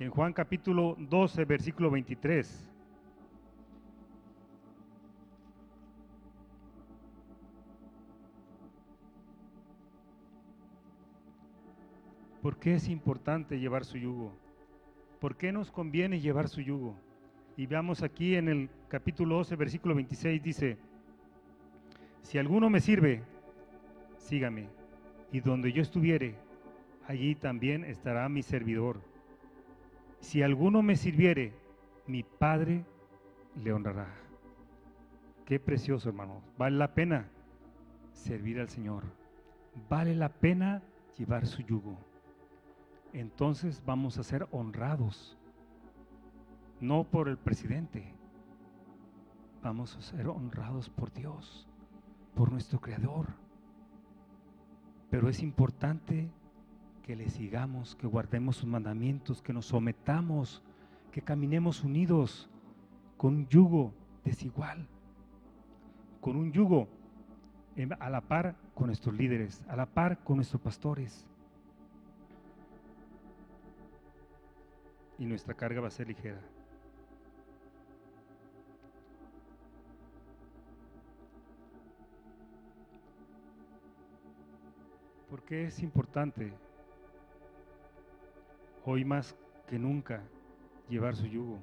en 0.00 0.08
Juan 0.08 0.32
capítulo 0.32 0.96
12, 0.98 1.44
versículo 1.44 1.90
23. 1.90 2.69
¿Por 12.42 12.56
qué 12.58 12.74
es 12.74 12.88
importante 12.88 13.58
llevar 13.58 13.84
su 13.84 13.98
yugo? 13.98 14.32
¿Por 15.20 15.36
qué 15.36 15.52
nos 15.52 15.70
conviene 15.70 16.20
llevar 16.20 16.48
su 16.48 16.60
yugo? 16.60 16.96
Y 17.56 17.66
veamos 17.66 18.02
aquí 18.02 18.36
en 18.36 18.48
el 18.48 18.70
capítulo 18.88 19.36
12, 19.36 19.56
versículo 19.56 19.94
26, 19.94 20.42
dice, 20.42 20.78
si 22.22 22.38
alguno 22.38 22.70
me 22.70 22.80
sirve, 22.80 23.22
sígame, 24.18 24.68
y 25.30 25.40
donde 25.40 25.72
yo 25.72 25.82
estuviere, 25.82 26.34
allí 27.06 27.34
también 27.34 27.84
estará 27.84 28.28
mi 28.28 28.42
servidor 28.42 29.00
si 30.20 30.42
alguno 30.42 30.82
me 30.82 30.96
sirviere, 30.96 31.52
mi 32.06 32.22
Padre 32.22 32.84
le 33.62 33.72
honrará. 33.72 34.14
Qué 35.46 35.58
precioso, 35.58 36.10
hermano. 36.10 36.42
Vale 36.56 36.76
la 36.76 36.94
pena 36.94 37.28
servir 38.12 38.60
al 38.60 38.68
Señor. 38.68 39.02
Vale 39.88 40.14
la 40.14 40.28
pena 40.28 40.82
llevar 41.18 41.46
su 41.46 41.62
yugo. 41.62 41.98
Entonces 43.12 43.82
vamos 43.84 44.18
a 44.18 44.22
ser 44.22 44.46
honrados. 44.50 45.36
No 46.80 47.04
por 47.04 47.28
el 47.28 47.36
presidente. 47.36 48.14
Vamos 49.62 49.96
a 49.96 50.00
ser 50.00 50.28
honrados 50.28 50.88
por 50.88 51.12
Dios, 51.12 51.68
por 52.34 52.50
nuestro 52.50 52.80
Creador. 52.80 53.26
Pero 55.10 55.28
es 55.28 55.42
importante 55.42 56.30
que 57.02 57.16
le 57.16 57.28
sigamos, 57.28 57.96
que 57.96 58.06
guardemos 58.06 58.56
sus 58.56 58.68
mandamientos, 58.68 59.42
que 59.42 59.52
nos 59.52 59.66
sometamos, 59.66 60.62
que 61.10 61.20
caminemos 61.20 61.82
unidos 61.82 62.48
con 63.16 63.34
un 63.34 63.48
yugo 63.48 63.92
desigual, 64.24 64.86
con 66.20 66.36
un 66.36 66.52
yugo 66.52 66.88
a 67.98 68.10
la 68.10 68.20
par 68.20 68.56
con 68.74 68.86
nuestros 68.86 69.14
líderes, 69.14 69.62
a 69.68 69.76
la 69.76 69.86
par 69.86 70.22
con 70.22 70.36
nuestros 70.36 70.62
pastores. 70.62 71.26
Y 75.20 75.26
nuestra 75.26 75.54
carga 75.54 75.80
va 75.80 75.86
a 75.86 75.92
ser 75.92 76.08
ligera. 76.08 76.40
¿Por 85.28 85.44
qué 85.44 85.66
es 85.66 85.80
importante 85.80 86.52
hoy 88.84 89.04
más 89.04 89.36
que 89.68 89.78
nunca 89.78 90.22
llevar 90.88 91.14
su 91.16 91.26
yugo. 91.26 91.62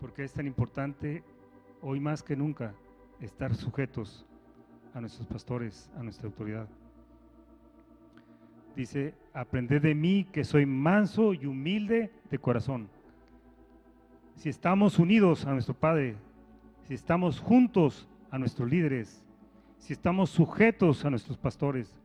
Porque 0.00 0.24
es 0.24 0.32
tan 0.32 0.46
importante 0.46 1.22
hoy 1.80 2.00
más 2.00 2.22
que 2.22 2.36
nunca 2.36 2.74
estar 3.20 3.54
sujetos 3.54 4.26
a 4.94 5.00
nuestros 5.00 5.26
pastores, 5.26 5.90
a 5.96 6.02
nuestra 6.02 6.26
autoridad. 6.26 6.68
Dice, 8.76 9.14
aprended 9.32 9.80
de 9.80 9.94
mí 9.94 10.24
que 10.24 10.44
soy 10.44 10.66
manso 10.66 11.32
y 11.32 11.46
humilde 11.46 12.12
de 12.30 12.38
corazón. 12.38 12.88
Si 14.34 14.50
estamos 14.50 14.98
unidos 14.98 15.46
a 15.46 15.52
nuestro 15.52 15.72
Padre, 15.72 16.14
si 16.86 16.92
estamos 16.92 17.40
juntos 17.40 18.06
a 18.30 18.38
nuestros 18.38 18.68
líderes, 18.68 19.24
si 19.78 19.94
estamos 19.94 20.28
sujetos 20.28 21.06
a 21.06 21.10
nuestros 21.10 21.38
pastores, 21.38 21.96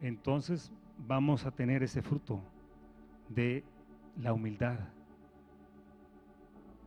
entonces 0.00 0.72
vamos 1.06 1.46
a 1.46 1.52
tener 1.52 1.84
ese 1.84 2.02
fruto 2.02 2.40
de 3.28 3.62
la 4.20 4.32
humildad 4.32 4.80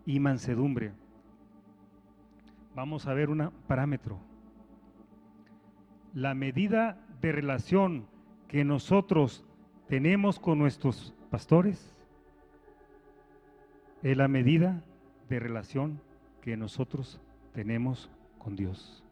y 0.05 0.19
mansedumbre. 0.19 0.91
Vamos 2.75 3.07
a 3.07 3.13
ver 3.13 3.29
un 3.29 3.49
parámetro. 3.67 4.32
La 6.13 6.33
medida 6.33 6.97
de 7.21 7.31
relación 7.31 8.07
que 8.47 8.63
nosotros 8.63 9.43
tenemos 9.87 10.39
con 10.39 10.59
nuestros 10.59 11.13
pastores 11.29 11.95
es 14.03 14.17
la 14.17 14.27
medida 14.27 14.83
de 15.29 15.39
relación 15.39 15.99
que 16.41 16.55
nosotros 16.57 17.19
tenemos 17.53 18.09
con 18.37 18.55
Dios. 18.55 19.03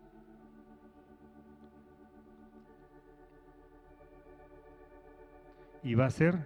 y 5.83 5.95
va 5.95 6.05
a 6.05 6.11
ser 6.11 6.37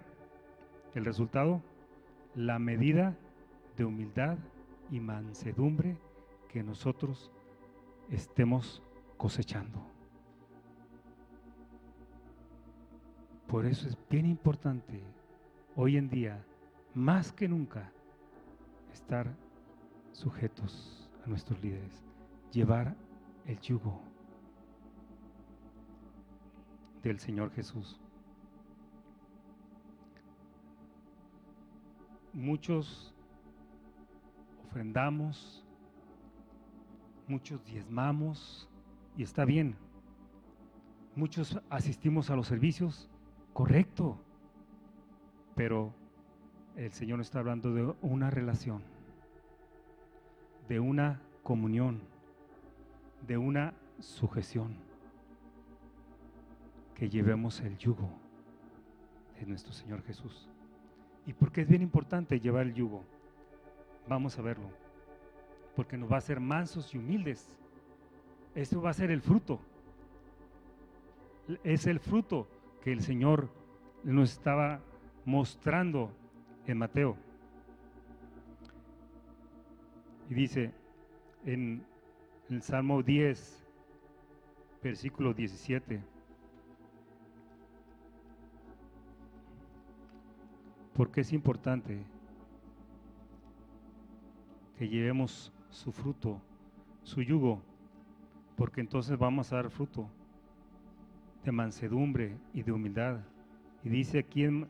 el 0.94 1.04
resultado 1.04 1.62
la 2.34 2.58
medida 2.58 3.16
de 3.76 3.84
humildad 3.84 4.38
y 4.90 5.00
mansedumbre 5.00 5.96
que 6.48 6.62
nosotros 6.62 7.30
estemos 8.10 8.82
cosechando. 9.16 9.95
Por 13.56 13.64
eso 13.64 13.88
es 13.88 13.96
bien 14.10 14.26
importante 14.26 15.02
hoy 15.76 15.96
en 15.96 16.10
día, 16.10 16.44
más 16.92 17.32
que 17.32 17.48
nunca, 17.48 17.90
estar 18.92 19.34
sujetos 20.12 21.10
a 21.24 21.28
nuestros 21.30 21.58
líderes, 21.62 22.04
llevar 22.52 22.94
el 23.46 23.58
yugo 23.60 24.02
del 27.02 27.18
Señor 27.18 27.50
Jesús. 27.52 27.98
muchos 32.34 33.14
ofrendamos, 34.68 35.64
muchos 37.26 37.64
diezmamos, 37.64 38.68
y 39.16 39.22
está 39.22 39.46
bien. 39.46 39.76
Muchos 41.14 41.58
asistimos 41.70 42.28
a 42.28 42.36
los 42.36 42.48
servicios, 42.48 43.08
correcto, 43.56 44.18
pero 45.54 45.94
el 46.76 46.92
Señor 46.92 47.22
está 47.22 47.38
hablando 47.38 47.72
de 47.72 47.90
una 48.02 48.28
relación, 48.28 48.82
de 50.68 50.78
una 50.78 51.22
comunión, 51.42 52.02
de 53.26 53.38
una 53.38 53.72
sujeción, 53.98 54.76
que 56.94 57.08
llevemos 57.08 57.60
el 57.60 57.78
yugo 57.78 58.10
de 59.40 59.46
nuestro 59.46 59.72
Señor 59.72 60.02
Jesús 60.02 60.50
¿Y 61.24 61.32
por 61.32 61.50
qué 61.50 61.62
es 61.62 61.68
bien 61.68 61.80
importante 61.80 62.38
llevar 62.38 62.66
el 62.66 62.74
yugo? 62.74 63.04
Vamos 64.06 64.38
a 64.38 64.42
verlo. 64.42 64.68
Porque 65.74 65.96
nos 65.96 66.10
va 66.10 66.16
a 66.16 66.18
hacer 66.18 66.40
mansos 66.40 66.94
y 66.94 66.98
humildes. 66.98 67.56
Esto 68.54 68.82
va 68.82 68.90
a 68.90 68.94
ser 68.94 69.10
el 69.10 69.22
fruto. 69.22 69.58
Es 71.64 71.86
el 71.86 71.98
fruto 72.00 72.46
que 72.86 72.92
el 72.92 73.02
Señor 73.02 73.48
nos 74.04 74.30
estaba 74.30 74.80
mostrando 75.24 76.12
en 76.68 76.78
Mateo. 76.78 77.16
Y 80.30 80.34
dice 80.34 80.72
en 81.44 81.84
el 82.48 82.62
Salmo 82.62 83.02
10, 83.02 83.66
versículo 84.84 85.34
17. 85.34 86.00
Porque 90.94 91.22
es 91.22 91.32
importante 91.32 92.04
que 94.78 94.88
llevemos 94.88 95.52
su 95.70 95.90
fruto, 95.90 96.40
su 97.02 97.20
yugo, 97.20 97.60
porque 98.54 98.80
entonces 98.80 99.18
vamos 99.18 99.52
a 99.52 99.56
dar 99.56 99.70
fruto 99.70 100.08
de 101.46 101.52
mansedumbre 101.52 102.36
y 102.52 102.62
de 102.64 102.72
humildad. 102.72 103.20
Y 103.84 103.88
dice 103.88 104.18
aquí 104.18 104.44
en 104.44 104.68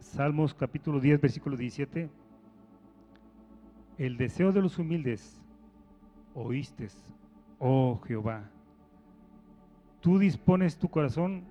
Salmos 0.00 0.54
capítulo 0.54 0.98
10, 0.98 1.20
versículo 1.20 1.56
17, 1.56 2.08
el 3.98 4.16
deseo 4.16 4.50
de 4.50 4.62
los 4.62 4.78
humildes 4.78 5.40
oíste, 6.34 6.88
oh 7.58 8.00
Jehová. 8.06 8.50
Tú 10.00 10.18
dispones 10.18 10.78
tu 10.78 10.88
corazón 10.88 11.44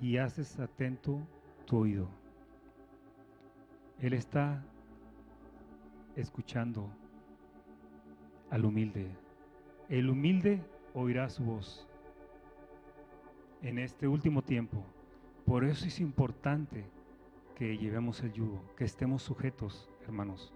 y 0.00 0.16
haces 0.16 0.58
atento 0.58 1.20
tu 1.64 1.78
oído. 1.78 2.08
Él 4.00 4.14
está 4.14 4.64
escuchando 6.16 6.90
al 8.50 8.64
humilde. 8.64 9.08
El 9.88 10.10
humilde 10.10 10.60
oirá 10.94 11.28
su 11.28 11.44
voz 11.44 11.87
en 13.62 13.78
este 13.78 14.06
último 14.06 14.42
tiempo. 14.42 14.84
Por 15.44 15.64
eso 15.64 15.86
es 15.86 16.00
importante 16.00 16.84
que 17.56 17.76
llevemos 17.76 18.22
el 18.22 18.32
yugo, 18.32 18.62
que 18.76 18.84
estemos 18.84 19.22
sujetos, 19.22 19.88
hermanos. 20.04 20.52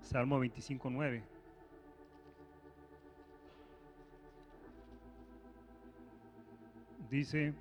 Salmo 0.00 0.38
25, 0.38 0.90
9. 0.90 1.22
Dice, 7.08 7.54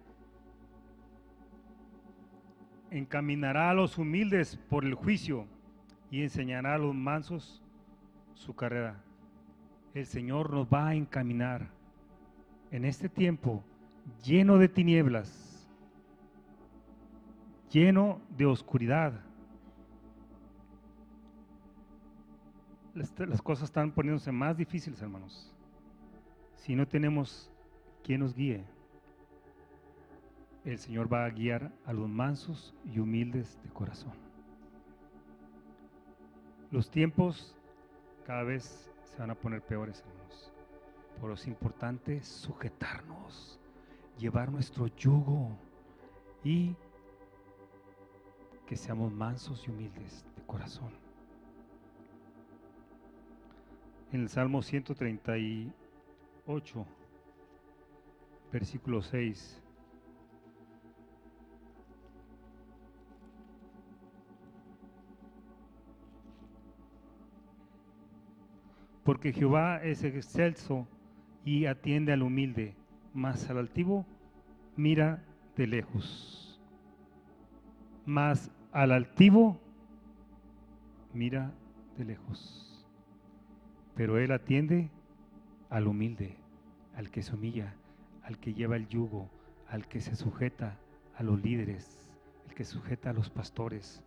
encaminará 2.89 3.69
a 3.69 3.73
los 3.73 3.97
humildes 3.97 4.58
por 4.69 4.86
el 4.86 4.95
juicio 4.95 5.45
y 6.10 6.23
enseñará 6.23 6.75
a 6.75 6.77
los 6.77 6.95
mansos 6.95 7.62
su 8.34 8.56
carrera. 8.56 9.04
El 9.93 10.06
Señor 10.06 10.51
nos 10.51 10.67
va 10.67 10.88
a 10.88 10.95
encaminar 10.95 11.69
en 12.71 12.86
este 12.86 13.10
tiempo 13.10 13.62
lleno 14.23 14.58
de 14.58 14.69
tinieblas, 14.69 15.69
lleno 17.69 18.21
de 18.38 18.45
oscuridad. 18.45 19.13
Las, 22.93 23.41
cosas 23.41 23.65
están 23.65 23.91
poniéndose 23.91 24.32
más 24.32 24.58
difíciles, 24.58 25.01
hermanos. 25.01 25.54
Si 26.56 26.75
no 26.75 26.88
tenemos 26.88 27.49
quien 28.04 28.21
nos 28.21 28.34
guíe, 28.34 28.63
el 30.63 30.77
Señor 30.77 31.12
va 31.12 31.25
a 31.25 31.30
guiar 31.30 31.71
a 31.86 31.93
los 31.93 32.08
mansos 32.08 32.73
y 32.86 32.99
humildes 32.99 33.60
de 33.63 33.69
corazón. 33.69 34.13
Los 36.69 36.89
tiempos 36.89 37.56
cada 38.25 38.43
vez 38.43 38.90
se 39.12 39.19
van 39.19 39.32
a 39.32 39.36
poner 39.36 39.62
peores, 39.62 40.00
hermanos. 40.00 40.54
Por 41.19 41.32
eso 41.32 41.41
es 41.41 41.47
importante 41.47 42.24
sujetarnos, 42.24 43.60
llevar 44.17 44.50
nuestro 44.52 44.88
yugo 44.88 45.50
y 46.43 46.76
que 48.65 48.78
seamos 48.78 49.12
mansos 49.12 49.67
y 49.67 49.71
humildes 49.71 50.26
de 50.36 50.41
corazón. 50.43 50.91
En 54.13 54.21
el 54.21 54.30
Salmo 54.30 54.62
138, 54.62 56.86
versículo 58.52 59.02
6. 59.02 59.62
Porque 69.04 69.34
Jehová 69.34 69.78
es 69.84 70.04
excelso 70.04 70.88
y 71.44 71.66
atiende 71.66 72.14
al 72.14 72.22
humilde, 72.22 72.76
mas 73.14 73.50
al 73.50 73.58
altivo 73.58 74.06
mira 74.76 75.24
de 75.56 75.68
lejos. 75.68 76.62
Mas 78.06 78.52
al 78.72 78.92
altivo 78.92 79.60
mira 81.14 81.54
de 81.98 82.06
lejos. 82.06 82.86
Pero 83.96 84.18
él 84.18 84.32
atiende 84.32 84.90
al 85.70 85.88
humilde, 85.88 86.38
al 86.96 87.10
que 87.10 87.22
se 87.22 87.34
humilla, 87.34 87.76
al 88.24 88.40
que 88.40 88.54
lleva 88.54 88.76
el 88.76 88.88
yugo, 88.88 89.30
al 89.68 89.88
que 89.88 90.02
se 90.02 90.16
sujeta 90.16 90.78
a 91.16 91.24
los 91.24 91.42
líderes, 91.42 92.14
el 92.48 92.54
que 92.54 92.66
sujeta 92.66 93.10
a 93.10 93.14
los 93.14 93.30
pastores. 93.30 94.04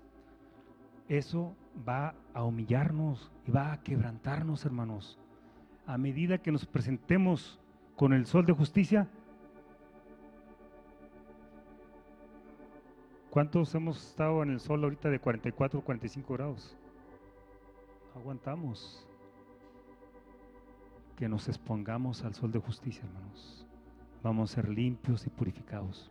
Eso 1.09 1.55
va 1.87 2.15
a 2.33 2.45
humillarnos 2.45 3.31
y 3.47 3.51
va 3.51 3.73
a 3.73 3.83
quebrantarnos, 3.83 4.65
hermanos. 4.65 5.19
A 5.87 5.99
medida 5.99 6.39
que 6.39 6.51
nos 6.51 6.65
presentemos 6.65 7.59
con 7.97 8.15
el 8.15 8.25
sol 8.25 8.47
de 8.47 8.55
justicia, 8.55 9.07
¿cuántos 13.31 13.75
hemos 13.75 14.03
estado 14.09 14.43
en 14.43 14.51
el 14.51 14.61
sol 14.61 14.83
ahorita 14.83 15.11
de 15.11 15.19
44 15.19 15.79
o 15.79 15.85
45 15.85 16.33
grados? 16.33 16.77
Aguantamos. 18.15 19.07
Que 21.17 21.29
nos 21.29 21.49
expongamos 21.49 22.25
al 22.25 22.35
sol 22.35 22.51
de 22.51 22.59
justicia, 22.59 23.05
hermanos. 23.05 23.67
Vamos 24.23 24.51
a 24.51 24.55
ser 24.55 24.69
limpios 24.71 25.27
y 25.27 25.31
purificados. 25.31 26.11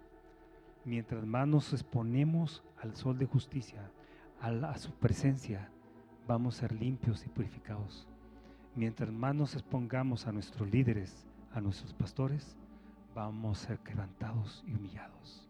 Mientras 0.86 1.26
más 1.26 1.48
nos 1.48 1.74
exponemos 1.74 2.64
al 2.78 2.96
sol 2.96 3.18
de 3.18 3.26
justicia, 3.26 3.90
a, 4.44 4.78
su 4.78 4.92
presencia, 4.92 5.70
vamos 6.28 6.58
a 6.58 6.60
ser 6.62 6.74
limpios 6.74 7.26
y 7.26 7.30
purificados. 7.30 8.06
Mientras 8.76 9.10
más 9.10 9.34
nos 9.34 9.54
expongamos 9.54 10.28
a 10.28 10.34
nuestros 10.34 10.70
líderes, 10.70 11.26
a 11.54 11.62
nuestros 11.62 11.94
pastores, 11.94 12.58
vamos 13.16 13.64
a 13.64 13.68
ser 13.68 13.80
quebrantados 13.80 14.62
y 14.68 14.74
humillados. 14.74 15.48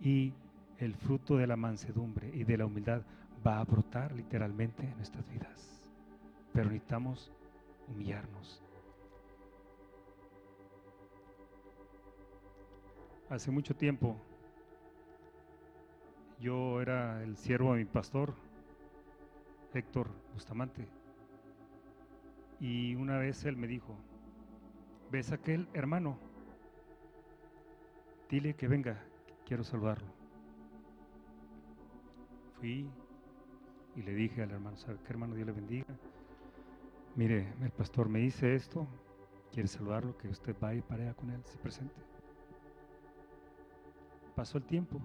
Y 0.00 0.34
el 0.78 0.94
fruto 0.94 1.38
de 1.38 1.46
la 1.46 1.56
mansedumbre 1.56 2.30
y 2.34 2.44
de 2.44 2.58
la 2.58 2.66
humildad 2.66 3.02
va 3.46 3.58
a 3.58 3.64
brotar 3.64 4.12
literalmente 4.12 4.82
en 4.82 4.96
nuestras 4.96 5.26
vidas. 5.30 5.82
Pero 6.52 6.66
necesitamos 6.66 7.32
humillarnos. 7.88 8.62
Hace 13.30 13.50
mucho 13.50 13.74
tiempo 13.74 14.20
yo 16.40 16.80
era 16.80 17.22
el 17.22 17.36
siervo 17.36 17.72
de 17.72 17.78
mi 17.80 17.84
pastor, 17.84 18.34
Héctor 19.72 20.08
Bustamante. 20.32 20.86
Y 22.60 22.94
una 22.94 23.18
vez 23.18 23.44
él 23.44 23.56
me 23.56 23.66
dijo, 23.66 23.96
¿ves 25.10 25.32
aquel 25.32 25.68
hermano? 25.74 26.18
Dile 28.28 28.54
que 28.54 28.68
venga, 28.68 29.02
quiero 29.44 29.64
saludarlo. 29.64 30.08
Fui 32.58 32.88
y 33.96 34.02
le 34.02 34.14
dije 34.14 34.42
al 34.42 34.50
hermano, 34.50 34.76
¿sabe 34.76 34.98
qué 35.04 35.10
hermano? 35.10 35.34
Dios 35.34 35.46
le 35.46 35.52
bendiga. 35.52 35.94
Mire, 37.16 37.52
el 37.62 37.70
pastor 37.70 38.08
me 38.08 38.18
dice 38.18 38.54
esto, 38.54 38.88
quiere 39.52 39.68
saludarlo, 39.68 40.16
que 40.18 40.28
usted 40.28 40.56
vaya 40.60 40.82
para 40.82 41.04
allá 41.04 41.14
con 41.14 41.30
él, 41.30 41.40
se 41.44 41.58
presente. 41.58 41.94
Pasó 44.34 44.58
el 44.58 44.64
tiempo, 44.64 45.00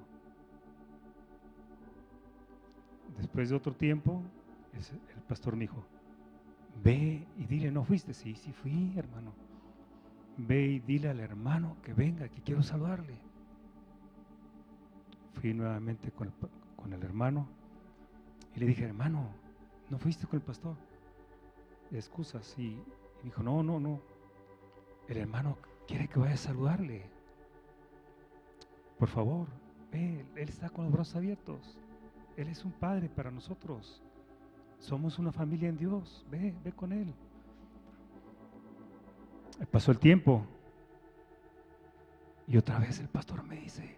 Después 3.17 3.49
de 3.49 3.55
otro 3.55 3.73
tiempo, 3.73 4.23
el 4.73 5.21
pastor 5.23 5.55
me 5.55 5.61
dijo, 5.61 5.83
ve 6.83 7.27
y 7.37 7.45
dile, 7.45 7.71
¿no 7.71 7.83
fuiste? 7.83 8.13
Sí, 8.13 8.35
sí 8.35 8.51
fui, 8.51 8.93
hermano. 8.97 9.33
Ve 10.37 10.65
y 10.65 10.79
dile 10.79 11.09
al 11.09 11.19
hermano 11.19 11.77
que 11.83 11.93
venga, 11.93 12.29
que 12.29 12.41
quiero 12.41 12.63
saludarle. 12.63 13.17
Fui 15.33 15.53
nuevamente 15.53 16.11
con 16.11 16.27
el, 16.93 17.03
hermano 17.03 17.47
y 18.55 18.59
le 18.59 18.65
dije, 18.65 18.85
hermano, 18.85 19.29
¿no 19.89 19.97
fuiste 19.97 20.27
con 20.27 20.39
el 20.39 20.45
pastor? 20.45 20.75
Excusas. 21.91 22.55
Y, 22.57 22.67
y 23.21 23.25
dijo, 23.25 23.43
no, 23.43 23.63
no, 23.63 23.79
no. 23.79 24.01
El 25.07 25.17
hermano 25.17 25.57
quiere 25.87 26.07
que 26.07 26.19
vaya 26.19 26.35
a 26.35 26.37
saludarle. 26.37 27.09
por 28.97 29.09
favor, 29.09 29.47
ve, 29.91 30.25
Él 30.35 30.49
está 30.49 30.69
con 30.69 30.85
los 30.85 30.93
brazos 30.93 31.15
abiertos. 31.15 31.78
Él 32.39 32.47
es 32.47 32.63
un 32.63 32.71
Padre 32.71 33.09
para 33.09 33.31
nosotros. 33.31 34.01
Somos 34.79 35.19
una 35.19 35.33
familia 35.33 35.67
en 35.67 35.77
Dios. 35.77 36.25
Ve, 36.31 36.55
ve 36.63 36.71
con 36.71 36.93
Él. 36.93 37.13
Pasó 39.69 39.91
el 39.91 39.99
tiempo. 39.99 40.45
Y 42.47 42.55
otra 42.55 42.79
vez 42.79 42.97
el 43.01 43.09
pastor 43.09 43.43
me 43.43 43.57
dice, 43.57 43.93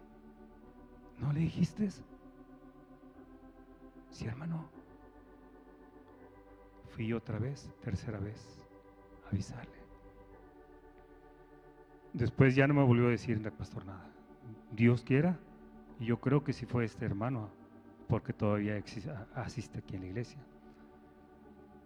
¿no 1.20 1.32
le 1.32 1.38
dijiste? 1.38 1.88
Sí, 4.10 4.26
hermano. 4.26 4.68
Fui 6.96 7.12
otra 7.12 7.38
vez, 7.38 7.70
tercera 7.80 8.18
vez, 8.18 8.66
a 9.24 9.28
avisarle. 9.28 9.78
Después 12.12 12.56
ya 12.56 12.66
no 12.66 12.74
me 12.74 12.82
volvió 12.82 13.06
a 13.06 13.10
decir 13.10 13.40
el 13.40 13.52
pastor 13.52 13.86
nada. 13.86 14.10
Dios 14.72 15.04
quiera. 15.04 15.38
Y 16.00 16.06
yo 16.06 16.20
creo 16.20 16.42
que 16.42 16.52
si 16.52 16.66
fue 16.66 16.84
este 16.84 17.04
hermano, 17.04 17.61
porque 18.12 18.34
todavía 18.34 18.78
asiste 19.34 19.78
aquí 19.78 19.96
en 19.96 20.02
la 20.02 20.08
iglesia. 20.08 20.38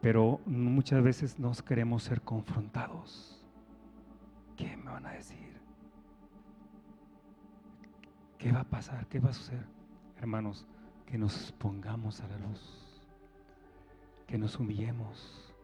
Pero 0.01 0.41
muchas 0.45 1.01
veces 1.01 1.39
nos 1.39 1.63
queremos 1.63 2.03
ser 2.03 2.21
confrontados. 2.21 3.41
¿Qué 4.57 4.77
me 4.77 4.91
van 4.91 5.07
a 5.07 5.13
decir? 5.13 5.57
¿Qué 8.39 8.51
va 8.51 8.63
a 8.63 8.65
pasar? 8.69 9.07
¿Qué 9.07 9.21
va 9.21 9.31
a 9.31 9.35
suceder? 9.35 9.69
Hermanos, 10.19 10.67
que 11.07 11.17
nos 11.17 11.53
pongamos 11.53 12.21
a 12.21 12.27
la 12.27 12.39
luz, 12.39 13.01
que 14.27 14.37
nos 14.37 14.59
humillemos 14.59 15.55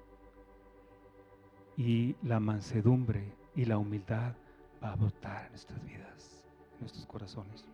y 1.76 2.14
la 2.22 2.38
mansedumbre 2.38 3.34
y 3.56 3.64
la 3.64 3.78
humildad 3.78 4.36
va 4.80 4.92
a 4.92 4.94
brotar 4.94 5.46
en 5.46 5.50
nuestras 5.50 5.84
vidas, 5.84 6.46
en 6.74 6.80
nuestros 6.82 7.04
corazones. 7.06 7.64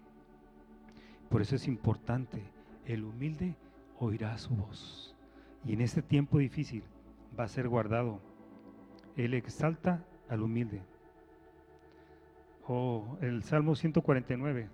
Por 1.29 1.43
eso 1.43 1.55
es 1.55 1.69
importante, 1.69 2.57
el 2.89 3.05
humilde 3.05 3.55
oirá 3.99 4.37
su 4.39 4.55
voz. 4.55 5.15
Y 5.65 5.75
en 5.75 5.83
este 5.83 6.03
tiempo 6.03 6.39
difícil 6.39 6.83
va 7.39 7.45
a 7.45 7.49
ser 7.49 7.69
guardado. 7.69 8.21
Él 9.17 9.35
exalta 9.35 10.05
al 10.29 10.43
humilde. 10.43 10.83
Oh, 12.67 13.17
el 13.21 13.43
Salmo 13.43 13.75
149 13.75 14.69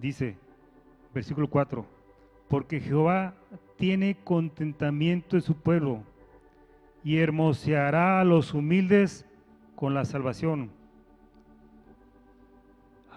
dice, 0.00 0.36
versículo 1.12 1.48
4, 1.48 1.84
porque 2.48 2.80
Jehová 2.80 3.34
tiene 3.76 4.16
contentamiento 4.22 5.36
en 5.36 5.42
su 5.42 5.56
pueblo 5.56 6.02
y 7.04 7.18
hermoseará 7.18 8.20
a 8.20 8.24
los 8.24 8.54
humildes 8.54 9.26
con 9.76 9.94
la 9.94 10.04
salvación. 10.04 10.77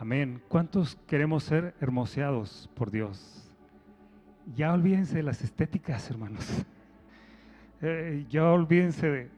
Amén. 0.02 0.42
¿Cuántos 0.48 0.96
queremos 1.06 1.44
ser 1.44 1.76
hermoseados 1.80 2.68
por 2.74 2.90
Dios? 2.90 3.48
Ya 4.56 4.74
olvídense 4.74 5.18
de 5.18 5.22
las 5.22 5.44
estéticas, 5.44 6.10
hermanos. 6.10 6.44
Eh, 7.84 8.28
ya 8.30 8.48
olvídense 8.48 9.08
de, 9.08 9.32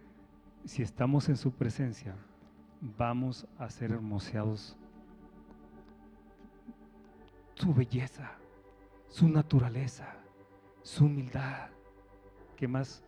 si 0.66 0.84
estamos 0.84 1.30
en 1.30 1.38
su 1.38 1.54
presencia, 1.54 2.14
vamos 2.82 3.48
a 3.58 3.70
ser 3.70 3.92
hermoseados. 3.92 4.76
Su 7.56 7.74
belleza, 7.74 8.34
su 9.08 9.30
naturaleza, 9.30 10.14
su 10.82 11.06
humildad. 11.06 11.70
¿Qué 12.58 12.68
más 12.68 13.02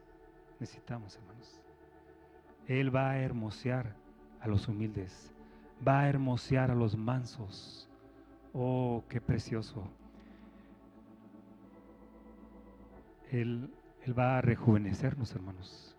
necesitamos, 0.57 1.17
hermanos? 1.17 1.61
Él 2.65 2.95
va 2.95 3.09
a 3.09 3.19
hermosear 3.19 3.93
a 4.39 4.47
los 4.47 4.69
humildes 4.69 5.34
va 5.85 6.01
a 6.01 6.09
hermosear 6.09 6.71
a 6.71 6.75
los 6.75 6.95
mansos. 6.95 7.89
Oh, 8.53 9.03
qué 9.09 9.19
precioso. 9.19 9.87
Él, 13.31 13.69
él 14.03 14.17
va 14.17 14.37
a 14.37 14.41
rejuvenecernos, 14.41 15.33
hermanos. 15.33 15.95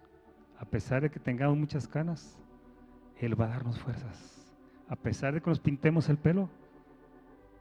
A 0.59 0.65
pesar 0.65 1.03
de 1.03 1.11
que 1.11 1.21
tengamos 1.21 1.59
muchas 1.59 1.87
canas, 1.87 2.39
Él 3.19 3.39
va 3.39 3.47
a 3.47 3.49
darnos 3.49 3.79
fuerzas. 3.79 4.55
A 4.89 4.97
pesar 4.97 5.35
de 5.35 5.41
que 5.41 5.51
nos 5.51 5.61
pintemos 5.61 6.09
el 6.09 6.17
pelo, 6.17 6.49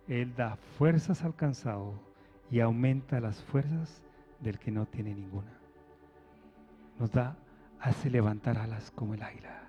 Él 0.07 0.33
da 0.35 0.55
fuerzas 0.77 1.23
al 1.23 1.35
cansado 1.35 1.93
y 2.49 2.59
aumenta 2.59 3.19
las 3.19 3.43
fuerzas 3.43 4.01
del 4.39 4.59
que 4.59 4.71
no 4.71 4.85
tiene 4.85 5.13
ninguna. 5.13 5.51
Nos 6.99 7.11
da, 7.11 7.35
hace 7.79 8.09
levantar 8.09 8.57
alas 8.57 8.91
como 8.91 9.13
el 9.13 9.23
águila. 9.23 9.64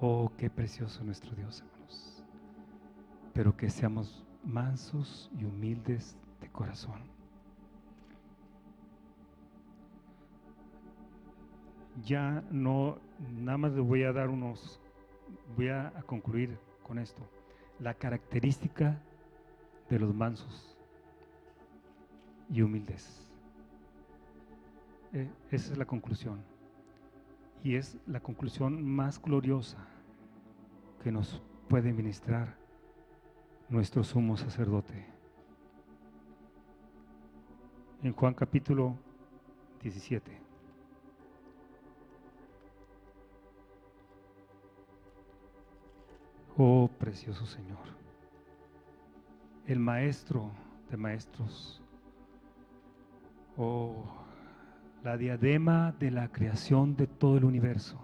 Oh, 0.00 0.30
qué 0.36 0.48
precioso 0.48 1.02
nuestro 1.02 1.34
Dios, 1.34 1.60
hermanos. 1.60 2.22
Pero 3.34 3.56
que 3.56 3.68
seamos 3.68 4.24
mansos 4.44 5.28
y 5.36 5.44
humildes 5.44 6.16
de 6.40 6.48
corazón. 6.48 7.02
Ya 12.04 12.44
no, 12.52 12.98
nada 13.40 13.58
más 13.58 13.76
voy 13.76 14.04
a 14.04 14.12
dar 14.12 14.28
unos, 14.28 14.80
voy 15.56 15.68
a, 15.68 15.92
concluir 16.06 16.56
con 16.84 17.00
esto. 17.00 17.28
La 17.80 17.94
característica 17.94 19.02
de 19.90 19.98
los 19.98 20.14
mansos 20.14 20.78
y 22.48 22.62
humildes. 22.62 23.26
Eh, 25.12 25.28
esa 25.50 25.72
es 25.72 25.78
la 25.78 25.86
conclusión. 25.86 26.40
Y 27.62 27.74
es 27.74 27.98
la 28.06 28.20
conclusión 28.20 28.84
más 28.84 29.20
gloriosa 29.20 29.78
que 31.02 31.12
nos 31.12 31.42
puede 31.68 31.92
ministrar 31.92 32.56
nuestro 33.68 34.04
sumo 34.04 34.36
sacerdote. 34.36 35.06
En 38.02 38.12
Juan 38.12 38.34
capítulo 38.34 38.96
17. 39.82 40.40
Oh 46.56 46.90
precioso 46.98 47.46
Señor, 47.46 47.78
el 49.66 49.78
maestro 49.78 50.50
de 50.90 50.96
maestros, 50.96 51.80
oh 53.56 54.27
la 55.04 55.16
diadema 55.16 55.94
de 55.98 56.10
la 56.10 56.28
creación 56.28 56.96
de 56.96 57.06
todo 57.06 57.36
el 57.38 57.44
universo, 57.44 57.98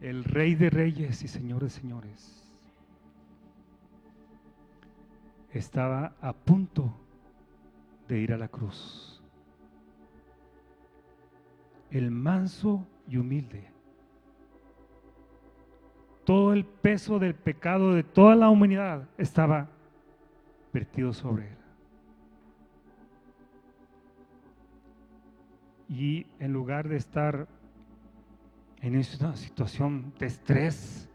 el 0.00 0.24
rey 0.24 0.54
de 0.54 0.70
reyes 0.70 1.22
y 1.22 1.28
señor 1.28 1.62
de 1.62 1.70
señores, 1.70 2.44
estaba 5.52 6.14
a 6.20 6.32
punto 6.32 6.94
de 8.08 8.18
ir 8.18 8.32
a 8.32 8.38
la 8.38 8.48
cruz. 8.48 9.22
El 11.90 12.10
manso 12.10 12.86
y 13.06 13.16
humilde. 13.16 13.70
Todo 16.24 16.52
el 16.52 16.64
peso 16.64 17.18
del 17.18 17.34
pecado 17.34 17.94
de 17.94 18.02
toda 18.02 18.34
la 18.34 18.48
humanidad 18.48 19.08
estaba 19.16 19.68
vertido 20.72 21.12
sobre 21.12 21.48
él. 21.48 21.63
Y 25.88 26.26
en 26.38 26.52
lugar 26.52 26.88
de 26.88 26.96
estar 26.96 27.46
en 28.80 28.94
esta 28.94 29.34
situación 29.36 30.12
de 30.18 30.26
estrés, 30.26 31.08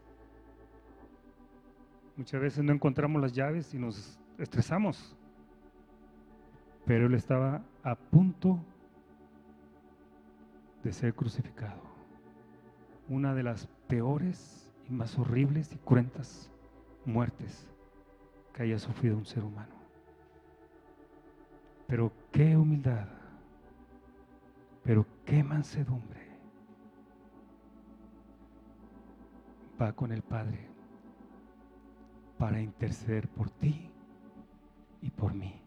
muchas 2.16 2.40
veces 2.40 2.64
no 2.64 2.72
encontramos 2.72 3.20
las 3.20 3.32
llaves 3.32 3.72
y 3.74 3.78
nos 3.78 4.18
estresamos. 4.38 5.16
Pero 6.86 7.06
él 7.06 7.14
estaba 7.14 7.62
a 7.82 7.94
punto 7.94 8.58
de 10.82 10.92
ser 10.92 11.14
crucificado. 11.14 11.80
Una 13.08 13.34
de 13.34 13.42
las 13.42 13.66
peores 13.88 14.70
y 14.88 14.92
más 14.92 15.18
horribles 15.18 15.72
y 15.72 15.76
cruentas 15.76 16.50
muertes 17.04 17.68
que 18.54 18.62
haya 18.62 18.78
sufrido 18.78 19.16
un 19.16 19.26
ser 19.26 19.44
humano. 19.44 19.74
Pero 21.86 22.12
qué 22.32 22.56
humildad 22.56 23.19
pero 24.82 25.06
qué 25.24 25.42
mansedumbre. 25.42 26.20
Va 29.80 29.92
con 29.92 30.12
el 30.12 30.22
Padre 30.22 30.68
para 32.38 32.60
interceder 32.60 33.28
por 33.28 33.50
ti 33.50 33.90
y 35.02 35.10
por 35.10 35.34
mí, 35.34 35.60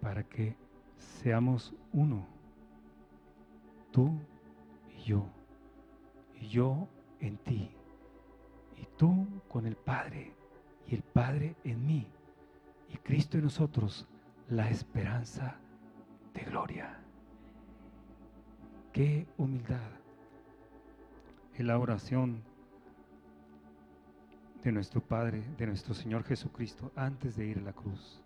para 0.00 0.22
que 0.24 0.56
seamos 0.96 1.74
uno, 1.92 2.26
tú 3.92 4.18
y 4.96 5.02
yo, 5.04 5.26
y 6.40 6.48
yo 6.48 6.88
en 7.20 7.36
ti, 7.38 7.70
y 8.76 8.86
tú 8.96 9.26
con 9.48 9.66
el 9.66 9.76
Padre, 9.76 10.34
y 10.86 10.94
el 10.94 11.02
Padre 11.02 11.56
en 11.64 11.86
mí, 11.86 12.06
y 12.88 12.96
Cristo 12.98 13.38
en 13.38 13.44
nosotros, 13.44 14.06
la 14.48 14.70
esperanza 14.70 15.58
de 16.36 16.42
gloria. 16.44 16.98
Qué 18.92 19.26
humildad. 19.36 19.90
en 21.58 21.68
la 21.68 21.78
oración 21.78 22.42
de 24.62 24.70
nuestro 24.70 25.00
Padre, 25.00 25.42
de 25.56 25.66
nuestro 25.66 25.94
Señor 25.94 26.22
Jesucristo, 26.22 26.92
antes 26.94 27.34
de 27.36 27.46
ir 27.46 27.56
a 27.56 27.62
la 27.62 27.72
cruz. 27.72 28.22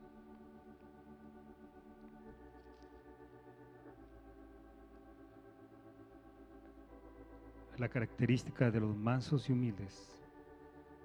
La 7.79 7.89
característica 7.89 8.73
de 8.73 8.81
los 8.81 8.97
mansos 8.97 9.49
y 9.49 9.53
humildes. 9.53 10.21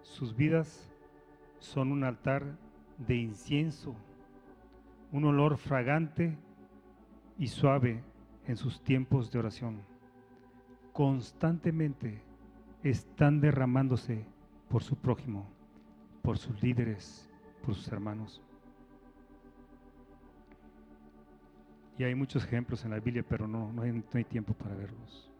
Sus 0.01 0.35
vidas 0.35 0.89
son 1.59 1.91
un 1.91 2.03
altar 2.03 2.57
de 2.97 3.17
incienso, 3.17 3.95
un 5.11 5.25
olor 5.25 5.57
fragante 5.57 6.39
y 7.37 7.47
suave 7.47 8.03
en 8.47 8.57
sus 8.57 8.81
tiempos 8.81 9.31
de 9.31 9.39
oración. 9.39 9.81
Constantemente 10.93 12.21
están 12.83 13.41
derramándose 13.41 14.25
por 14.69 14.83
su 14.83 14.95
prójimo, 14.95 15.49
por 16.21 16.37
sus 16.37 16.61
líderes, 16.61 17.29
por 17.65 17.75
sus 17.75 17.87
hermanos. 17.91 18.41
Y 21.97 22.03
hay 22.03 22.13
muchos 22.13 22.43
ejemplos 22.43 22.83
en 22.83 22.91
la 22.91 22.99
Biblia, 22.99 23.25
pero 23.27 23.47
no, 23.47 23.71
no, 23.71 23.81
hay, 23.81 24.03
hay 24.13 24.23
tiempo 24.25 24.53
para 24.53 24.75
verlos. 24.75 25.31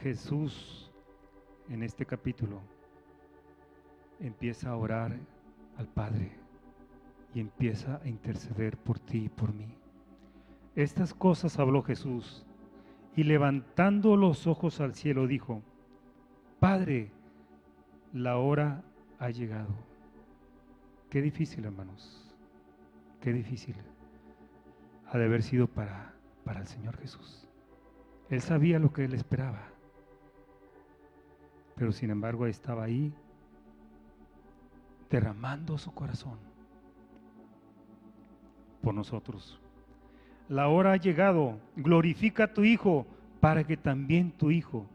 Jesús 0.00 0.90
en 1.68 1.82
este 1.82 2.06
capítulo 2.06 2.60
empieza 4.20 4.70
a 4.70 4.76
orar 4.76 5.18
al 5.76 5.88
Padre 5.88 6.45
y 7.36 7.40
empieza 7.40 8.00
a 8.02 8.08
interceder 8.08 8.78
por 8.78 8.98
ti 8.98 9.24
y 9.24 9.28
por 9.28 9.52
mí. 9.52 9.76
Estas 10.74 11.12
cosas 11.12 11.58
habló 11.58 11.82
Jesús 11.82 12.46
y 13.14 13.24
levantando 13.24 14.16
los 14.16 14.46
ojos 14.46 14.80
al 14.80 14.94
cielo 14.94 15.26
dijo, 15.26 15.62
Padre, 16.60 17.10
la 18.14 18.38
hora 18.38 18.82
ha 19.18 19.28
llegado. 19.28 19.68
Qué 21.10 21.20
difícil, 21.20 21.66
hermanos, 21.66 22.34
qué 23.20 23.34
difícil 23.34 23.76
ha 25.04 25.18
de 25.18 25.24
haber 25.26 25.42
sido 25.42 25.66
para, 25.66 26.14
para 26.42 26.60
el 26.60 26.66
Señor 26.66 26.96
Jesús. 26.96 27.46
Él 28.30 28.40
sabía 28.40 28.78
lo 28.78 28.94
que 28.94 29.04
él 29.04 29.12
esperaba, 29.12 29.68
pero 31.74 31.92
sin 31.92 32.08
embargo 32.08 32.46
estaba 32.46 32.84
ahí 32.84 33.12
derramando 35.10 35.76
su 35.76 35.92
corazón 35.92 36.55
por 38.86 38.94
nosotros 38.94 39.58
la 40.48 40.68
hora 40.68 40.92
ha 40.92 40.96
llegado, 40.96 41.58
glorifica 41.74 42.44
a 42.44 42.52
tu 42.52 42.62
Hijo 42.62 43.04
para 43.40 43.64
que 43.64 43.76
también 43.76 44.30
tu 44.30 44.52
Hijo 44.52 44.86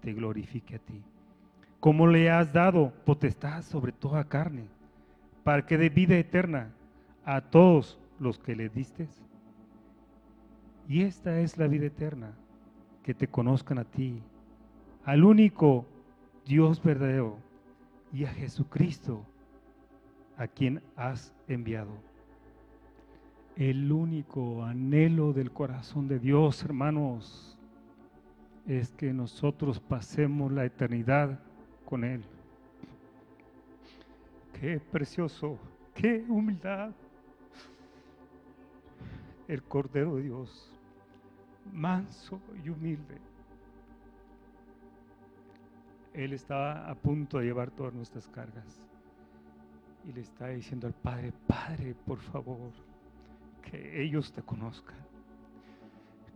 te 0.00 0.12
glorifique 0.12 0.76
a 0.76 0.78
ti. 0.78 1.02
Como 1.80 2.06
le 2.06 2.30
has 2.30 2.52
dado 2.52 2.92
potestad 3.04 3.62
sobre 3.62 3.90
toda 3.90 4.22
carne, 4.22 4.66
para 5.42 5.66
que 5.66 5.76
dé 5.78 5.88
vida 5.88 6.16
eterna 6.16 6.70
a 7.24 7.40
todos 7.40 7.98
los 8.20 8.38
que 8.38 8.54
le 8.54 8.68
diste. 8.68 9.08
Y 10.88 11.02
esta 11.02 11.40
es 11.40 11.58
la 11.58 11.66
vida 11.66 11.86
eterna, 11.86 12.32
que 13.02 13.14
te 13.14 13.26
conozcan 13.26 13.78
a 13.78 13.84
ti, 13.84 14.22
al 15.04 15.24
único 15.24 15.86
Dios 16.46 16.80
verdadero 16.80 17.36
y 18.12 18.26
a 18.26 18.28
Jesucristo, 18.28 19.24
a 20.36 20.46
quien 20.46 20.82
has 20.94 21.34
enviado 21.48 22.09
el 23.60 23.92
único 23.92 24.64
anhelo 24.64 25.34
del 25.34 25.52
corazón 25.52 26.08
de 26.08 26.18
Dios, 26.18 26.64
hermanos, 26.64 27.58
es 28.66 28.90
que 28.92 29.12
nosotros 29.12 29.78
pasemos 29.78 30.50
la 30.50 30.64
eternidad 30.64 31.38
con 31.84 32.02
Él. 32.02 32.24
Qué 34.58 34.80
precioso, 34.80 35.58
qué 35.92 36.24
humildad. 36.26 36.92
El 39.46 39.62
Cordero 39.62 40.16
de 40.16 40.22
Dios, 40.22 40.72
manso 41.70 42.40
y 42.64 42.70
humilde. 42.70 43.18
Él 46.14 46.32
estaba 46.32 46.88
a 46.88 46.94
punto 46.94 47.38
de 47.38 47.44
llevar 47.44 47.70
todas 47.70 47.92
nuestras 47.92 48.26
cargas. 48.26 48.80
Y 50.08 50.12
le 50.14 50.22
está 50.22 50.48
diciendo 50.48 50.86
al 50.86 50.94
Padre, 50.94 51.34
Padre, 51.46 51.94
por 52.06 52.20
favor, 52.20 52.72
que 53.62 54.02
ellos 54.02 54.32
te 54.32 54.42
conozcan. 54.42 54.96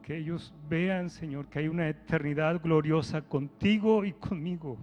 Que 0.03 0.19
ellos 0.19 0.53
vean, 0.69 1.09
Señor, 1.09 1.47
que 1.47 1.61
hay 1.61 1.69
una 1.69 1.89
eternidad 1.89 2.61
gloriosa 2.61 3.23
contigo 3.23 4.05
y 4.05 4.13
conmigo. 4.13 4.77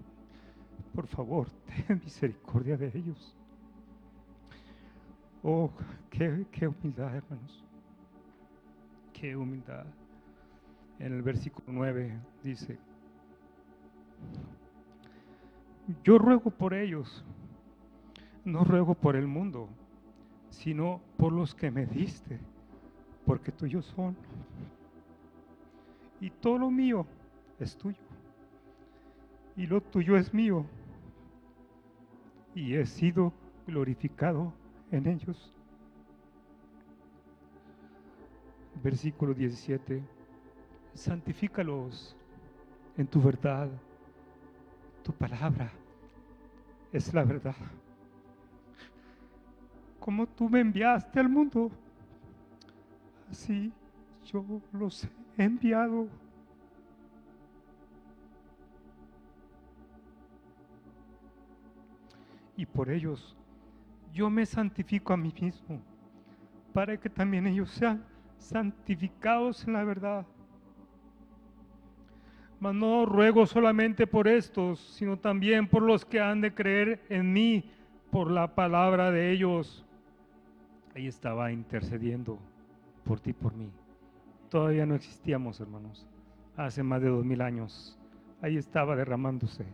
Por 0.93 1.07
favor, 1.07 1.47
ten 1.87 2.01
misericordia 2.03 2.77
de 2.77 2.91
ellos. 2.93 3.35
Oh, 5.43 5.71
qué, 6.09 6.67
humildad, 6.67 7.15
hermanos. 7.15 7.63
Qué 9.13 9.35
humildad. 9.35 9.85
En 10.99 11.13
el 11.13 11.21
versículo 11.23 11.65
9 11.69 12.19
dice, 12.43 12.77
yo 16.03 16.19
ruego 16.19 16.51
por 16.51 16.75
ellos, 16.75 17.25
no 18.45 18.63
ruego 18.63 18.93
por 18.93 19.15
el 19.15 19.25
mundo 19.25 19.67
sino 20.51 21.01
por 21.17 21.31
los 21.31 21.55
que 21.55 21.71
me 21.71 21.85
diste, 21.87 22.39
porque 23.25 23.51
tuyos 23.51 23.85
son. 23.95 24.15
Y 26.19 26.29
todo 26.29 26.59
lo 26.59 26.69
mío 26.69 27.07
es 27.59 27.75
tuyo, 27.75 27.97
y 29.55 29.65
lo 29.65 29.81
tuyo 29.81 30.15
es 30.17 30.31
mío, 30.33 30.65
y 32.53 32.75
he 32.75 32.85
sido 32.85 33.33
glorificado 33.65 34.53
en 34.91 35.07
ellos. 35.07 35.51
Versículo 38.83 39.33
17, 39.33 40.03
santifícalos 40.93 42.15
en 42.97 43.07
tu 43.07 43.21
verdad, 43.21 43.69
tu 45.03 45.13
palabra 45.13 45.71
es 46.91 47.13
la 47.13 47.23
verdad 47.23 47.55
como 50.01 50.25
tú 50.25 50.49
me 50.49 50.59
enviaste 50.59 51.19
al 51.19 51.29
mundo, 51.29 51.71
así 53.29 53.71
yo 54.25 54.43
los 54.73 55.07
he 55.37 55.43
enviado. 55.43 56.07
Y 62.57 62.65
por 62.65 62.89
ellos 62.89 63.37
yo 64.11 64.29
me 64.29 64.45
santifico 64.45 65.13
a 65.13 65.17
mí 65.17 65.31
mismo, 65.39 65.79
para 66.73 66.97
que 66.97 67.09
también 67.09 67.45
ellos 67.45 67.69
sean 67.69 68.03
santificados 68.39 69.65
en 69.67 69.73
la 69.73 69.83
verdad. 69.83 70.25
Mas 72.59 72.73
no 72.73 73.05
ruego 73.05 73.45
solamente 73.45 74.07
por 74.07 74.27
estos, 74.27 74.79
sino 74.79 75.17
también 75.17 75.67
por 75.67 75.83
los 75.83 76.05
que 76.05 76.19
han 76.19 76.41
de 76.41 76.53
creer 76.53 77.05
en 77.07 77.31
mí 77.31 77.71
por 78.09 78.31
la 78.31 78.55
palabra 78.55 79.11
de 79.11 79.31
ellos 79.31 79.85
ahí 80.95 81.07
estaba 81.07 81.51
intercediendo 81.51 82.37
por 83.03 83.19
ti, 83.19 83.33
por 83.33 83.53
mí. 83.53 83.69
Todavía 84.49 84.85
no 84.85 84.95
existíamos, 84.95 85.59
hermanos. 85.59 86.05
Hace 86.57 86.83
más 86.83 87.01
de 87.01 87.09
dos 87.09 87.25
mil 87.25 87.41
años. 87.41 87.97
Ahí 88.41 88.57
estaba 88.57 88.95
derramándose. 88.95 89.65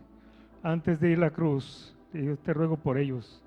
Antes 0.62 1.00
de 1.00 1.10
ir 1.10 1.18
a 1.18 1.22
la 1.22 1.30
cruz, 1.30 1.96
yo 2.12 2.36
te 2.38 2.52
ruego 2.52 2.76
por 2.76 2.98
ellos, 2.98 3.42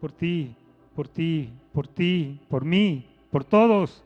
por 0.00 0.12
ti, 0.12 0.56
por 0.94 1.08
ti, 1.08 1.52
por 1.72 1.88
ti, 1.88 2.40
por 2.48 2.64
mí, 2.64 3.06
por 3.30 3.44
todos. 3.44 4.04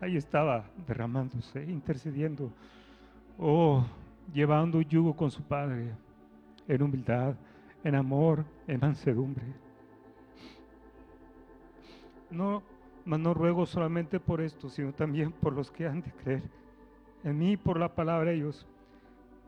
Ahí 0.00 0.16
estaba 0.16 0.64
derramándose, 0.86 1.64
intercediendo. 1.64 2.50
Oh, 3.38 3.84
llevando 4.32 4.80
yugo 4.80 5.14
con 5.14 5.30
su 5.30 5.42
Padre, 5.42 5.92
en 6.66 6.82
humildad, 6.82 7.34
en 7.84 7.94
amor, 7.94 8.44
en 8.66 8.80
mansedumbre. 8.80 9.44
No, 12.30 12.62
no 13.04 13.34
ruego 13.34 13.66
solamente 13.66 14.20
por 14.20 14.40
esto, 14.40 14.68
sino 14.68 14.92
también 14.92 15.32
por 15.32 15.52
los 15.52 15.70
que 15.70 15.86
han 15.86 16.02
de 16.02 16.12
creer 16.12 16.58
en 17.24 17.38
mí 17.38 17.56
por 17.56 17.78
la 17.78 17.94
palabra 17.94 18.30
de 18.30 18.36
ellos. 18.36 18.66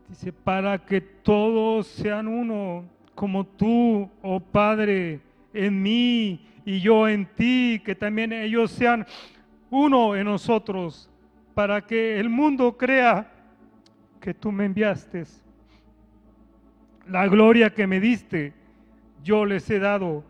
Dice, 0.09 0.33
para 0.33 0.79
que 0.85 1.01
todos 1.01 1.87
sean 1.87 2.27
uno, 2.27 2.85
como 3.15 3.45
tú, 3.45 4.11
oh 4.23 4.41
Padre, 4.41 5.21
en 5.53 5.81
mí 5.81 6.47
y 6.65 6.81
yo 6.81 7.09
en 7.09 7.27
ti, 7.27 7.81
que 7.85 7.95
también 7.95 8.33
ellos 8.33 8.71
sean 8.73 9.07
uno 9.71 10.17
en 10.17 10.25
nosotros, 10.25 11.09
para 11.55 11.87
que 11.87 12.19
el 12.19 12.29
mundo 12.29 12.77
crea 12.77 13.31
que 14.21 14.35
tú 14.35 14.51
me 14.51 14.65
enviaste. 14.65 15.25
La 17.07 17.27
gloria 17.29 17.73
que 17.73 17.87
me 17.87 18.01
diste, 18.01 18.53
yo 19.23 19.45
les 19.45 19.69
he 19.71 19.79
dado, 19.79 20.25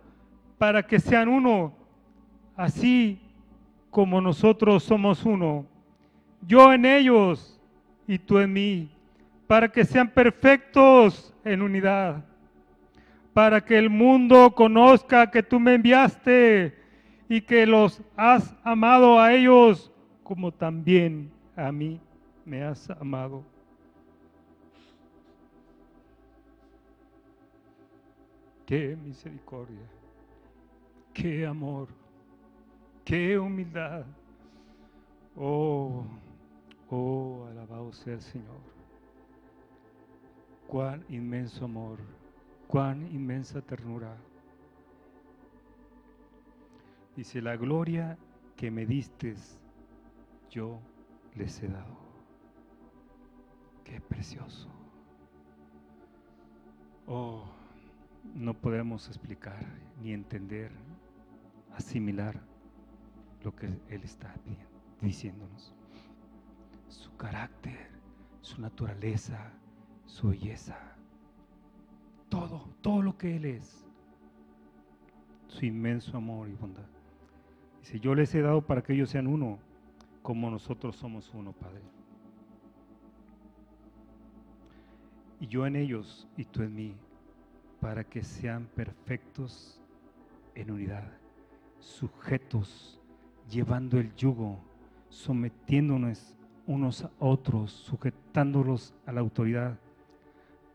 para 0.58 0.86
que 0.86 1.00
sean 1.00 1.28
uno 1.28 1.74
así 2.60 3.18
como 3.90 4.20
nosotros 4.20 4.84
somos 4.84 5.24
uno, 5.24 5.64
yo 6.46 6.74
en 6.74 6.84
ellos 6.84 7.58
y 8.06 8.18
tú 8.18 8.38
en 8.38 8.52
mí, 8.52 8.90
para 9.46 9.72
que 9.72 9.82
sean 9.82 10.10
perfectos 10.10 11.34
en 11.42 11.62
unidad, 11.62 12.22
para 13.32 13.64
que 13.64 13.78
el 13.78 13.88
mundo 13.88 14.54
conozca 14.54 15.30
que 15.30 15.42
tú 15.42 15.58
me 15.58 15.74
enviaste 15.74 16.76
y 17.30 17.40
que 17.40 17.64
los 17.64 18.02
has 18.14 18.54
amado 18.62 19.18
a 19.18 19.32
ellos 19.32 19.90
como 20.22 20.52
también 20.52 21.32
a 21.56 21.72
mí 21.72 21.98
me 22.44 22.62
has 22.62 22.90
amado. 22.90 23.42
Qué 28.66 28.96
misericordia, 29.02 29.86
qué 31.14 31.46
amor, 31.46 31.88
qué 33.10 33.36
humildad. 33.36 34.06
Oh, 35.34 36.04
oh, 36.90 37.44
alabado 37.50 37.92
sea 37.92 38.14
el 38.14 38.20
Señor. 38.20 38.60
Cuán 40.68 41.04
inmenso 41.08 41.64
amor, 41.64 41.98
cuán 42.68 43.04
inmensa 43.12 43.60
ternura. 43.62 44.16
Dice, 47.16 47.42
la 47.42 47.56
gloria 47.56 48.16
que 48.54 48.70
me 48.70 48.86
diste, 48.86 49.34
yo 50.48 50.78
les 51.34 51.60
he 51.64 51.66
dado. 51.66 51.98
Qué 53.82 54.00
precioso. 54.00 54.68
Oh, 57.08 57.42
no 58.36 58.54
podemos 58.54 59.08
explicar 59.08 59.66
ni 60.00 60.12
entender, 60.12 60.70
asimilar 61.72 62.49
lo 63.42 63.54
que 63.54 63.66
Él 63.88 64.02
está 64.02 64.34
diciéndonos. 65.00 65.72
Su 66.88 67.16
carácter, 67.16 67.88
su 68.40 68.60
naturaleza, 68.60 69.52
su 70.06 70.28
belleza, 70.28 70.76
todo, 72.28 72.68
todo 72.80 73.02
lo 73.02 73.16
que 73.16 73.36
Él 73.36 73.44
es, 73.44 73.86
su 75.48 75.66
inmenso 75.66 76.16
amor 76.16 76.48
y 76.48 76.54
bondad. 76.54 76.86
Dice, 77.80 78.00
yo 78.00 78.14
les 78.14 78.34
he 78.34 78.42
dado 78.42 78.62
para 78.62 78.82
que 78.82 78.92
ellos 78.92 79.10
sean 79.10 79.26
uno, 79.26 79.58
como 80.22 80.50
nosotros 80.50 80.96
somos 80.96 81.30
uno, 81.34 81.52
Padre. 81.52 81.82
Y 85.40 85.46
yo 85.46 85.66
en 85.66 85.76
ellos 85.76 86.28
y 86.36 86.44
tú 86.44 86.62
en 86.62 86.74
mí, 86.74 86.94
para 87.80 88.04
que 88.04 88.22
sean 88.22 88.66
perfectos 88.66 89.80
en 90.54 90.70
unidad, 90.70 91.10
sujetos, 91.78 92.99
llevando 93.50 93.98
el 93.98 94.14
yugo, 94.14 94.58
sometiéndonos 95.08 96.36
unos 96.66 97.04
a 97.04 97.10
otros, 97.18 97.72
sujetándolos 97.72 98.94
a 99.04 99.12
la 99.12 99.20
autoridad, 99.20 99.78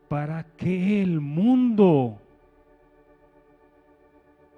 para 0.08 0.44
que 0.44 1.02
el 1.02 1.20
mundo 1.20 2.20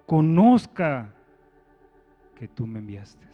conozca 0.06 1.14
que 2.34 2.48
tú 2.48 2.66
me 2.66 2.80
enviaste. 2.80 3.28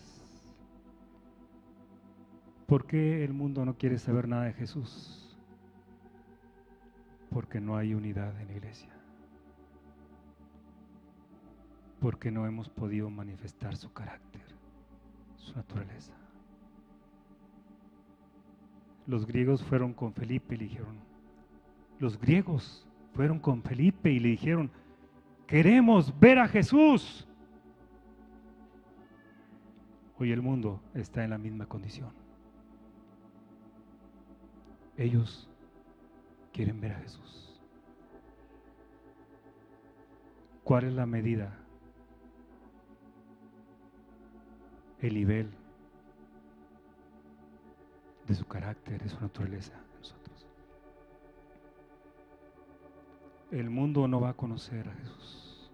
¿Por 2.67 2.87
qué 2.87 3.25
el 3.25 3.33
mundo 3.33 3.65
no 3.65 3.77
quiere 3.77 3.99
saber 3.99 4.27
nada 4.27 4.45
de 4.45 4.53
Jesús? 4.55 5.37
Porque 7.31 7.61
no 7.61 7.77
hay 7.77 7.95
unidad 7.95 8.41
en 8.41 8.47
la 8.47 8.53
iglesia. 8.55 8.91
Porque 12.01 12.31
no 12.31 12.47
hemos 12.47 12.69
podido 12.69 13.11
manifestar 13.11 13.77
su 13.77 13.93
carácter, 13.93 14.44
su 15.45 15.55
naturaleza. 15.55 16.13
Los 19.07 19.27
griegos 19.27 19.63
fueron 19.63 19.93
con 19.93 20.15
Felipe 20.15 20.55
y 20.55 20.59
le 20.59 20.65
dijeron, 20.65 20.99
los 21.99 22.19
griegos 22.19 22.87
fueron 23.13 23.39
con 23.39 23.63
Felipe 23.63 24.11
y 24.11 24.19
le 24.19 24.31
dijeron, 24.31 24.71
queremos 25.47 26.19
ver 26.19 26.39
a 26.39 26.49
Jesús. 26.49 27.27
Hoy 30.19 30.33
el 30.33 30.41
mundo 30.41 30.81
está 30.95 31.23
en 31.23 31.31
la 31.31 31.39
misma 31.39 31.67
condición. 31.67 32.11
Ellos 34.97 35.51
quieren 36.53 36.81
ver 36.81 36.93
a 36.93 37.01
Jesús. 37.01 37.61
¿Cuál 40.63 40.85
es 40.85 40.95
la 40.95 41.05
medida? 41.05 41.64
El 45.05 45.13
nivel 45.13 45.51
de 48.27 48.35
su 48.35 48.47
carácter, 48.47 49.03
de 49.03 49.11
su 49.11 49.21
naturaleza 49.21 49.75
en 49.75 49.99
nosotros. 49.99 50.47
El 53.51 53.69
mundo 53.69 54.09
no 54.09 54.19
va 54.19 54.31
a 54.31 54.33
conocer 54.33 54.89
a 54.89 54.95
Jesús. 54.95 55.71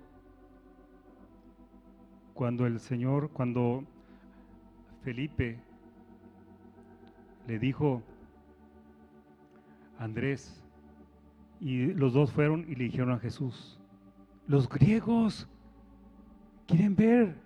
Cuando 2.35 2.67
el 2.67 2.81
Señor, 2.81 3.31
cuando 3.31 3.85
Felipe 5.05 5.61
le 7.47 7.61
dijo 7.61 8.03
a 9.97 10.03
Andrés, 10.07 10.61
y 11.61 11.93
los 11.93 12.15
dos 12.15 12.33
fueron 12.33 12.65
y 12.69 12.75
le 12.75 12.83
dijeron 12.83 13.13
a 13.13 13.21
Jesús, 13.21 13.79
los 14.49 14.69
griegos 14.69 15.47
quieren 16.67 16.97
ver, 16.97 17.37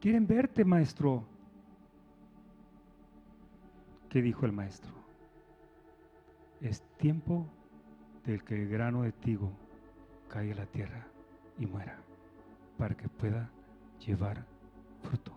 quieren 0.00 0.26
verte, 0.26 0.64
maestro. 0.64 1.27
¿Qué 4.08 4.22
dijo 4.22 4.46
el 4.46 4.52
maestro? 4.52 4.92
Es 6.60 6.82
tiempo 6.96 7.46
del 8.24 8.42
que 8.42 8.54
el 8.54 8.68
grano 8.68 9.02
de 9.02 9.12
tigo 9.12 9.52
caiga 10.28 10.54
a 10.54 10.58
la 10.58 10.66
tierra 10.66 11.06
y 11.58 11.66
muera, 11.66 11.98
para 12.78 12.96
que 12.96 13.08
pueda 13.08 13.50
llevar 13.98 14.46
fruto. 15.02 15.32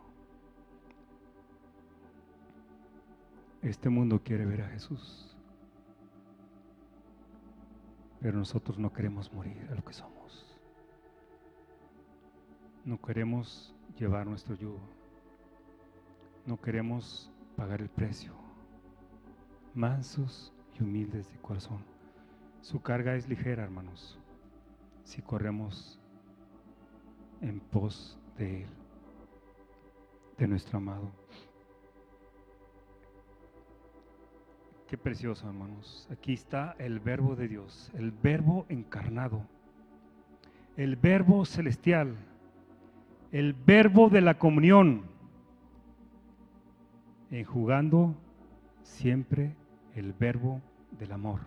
Este 3.62 3.90
mundo 3.90 4.22
quiere 4.24 4.46
ver 4.46 4.62
a 4.62 4.70
Jesús. 4.70 5.36
Pero 8.22 8.38
nosotros 8.38 8.80
no 8.80 8.94
queremos 8.94 9.32
morir 9.34 9.68
a 9.70 9.76
lo 9.76 9.84
que 9.84 9.94
somos. 9.94 10.58
No 12.86 13.02
queremos 13.02 13.76
llevar 13.98 14.26
nuestro 14.28 14.56
yugo. 14.56 14.80
No 16.46 16.60
queremos 16.60 17.32
pagar 17.56 17.82
el 17.82 17.90
precio. 17.90 18.51
Mansos 19.74 20.54
y 20.78 20.84
humildes 20.84 21.32
de 21.32 21.38
corazón. 21.40 21.80
Su 22.62 22.82
carga 22.82 23.16
es 23.16 23.28
ligera, 23.28 23.64
hermanos, 23.64 24.20
si 25.04 25.22
corremos 25.22 26.00
en 27.42 27.60
pos 27.60 28.20
de 28.38 28.64
Él, 28.64 28.70
de 30.38 30.48
nuestro 30.48 30.78
amado. 30.78 31.12
Qué 34.88 34.98
precioso, 34.98 35.48
hermanos. 35.48 36.06
Aquí 36.12 36.34
está 36.34 36.76
el 36.78 37.00
verbo 37.00 37.38
de 37.38 37.48
Dios, 37.48 37.90
el 37.94 38.12
verbo 38.12 38.66
encarnado, 38.68 39.42
el 40.76 40.98
verbo 40.98 41.46
celestial, 41.46 42.18
el 43.32 43.54
verbo 43.54 44.10
de 44.10 44.20
la 44.20 44.38
comunión, 44.38 45.04
enjugando 47.32 48.14
siempre 48.84 49.56
el 49.96 50.14
verbo 50.14 50.62
del 50.92 51.12
amor. 51.12 51.42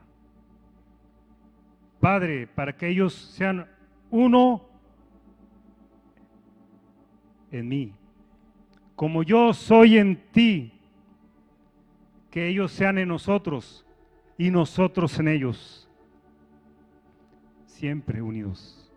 Padre, 2.01 2.47
para 2.47 2.77
que 2.77 2.89
ellos 2.89 3.15
sean 3.15 3.67
uno 4.11 4.63
en 7.51 7.69
mí, 7.69 7.93
como 8.97 9.23
yo 9.23 9.53
soy 9.55 9.99
en 9.99 10.17
ti 10.31 10.73
que 12.31 12.49
ellos 12.49 12.73
sean 12.73 12.99
en 12.99 13.09
nosotros 13.09 13.87
y 14.37 14.51
nosotros 14.51 15.19
en 15.19 15.29
ellos, 15.29 15.89
siempre 17.67 18.21
unidos 18.21 18.91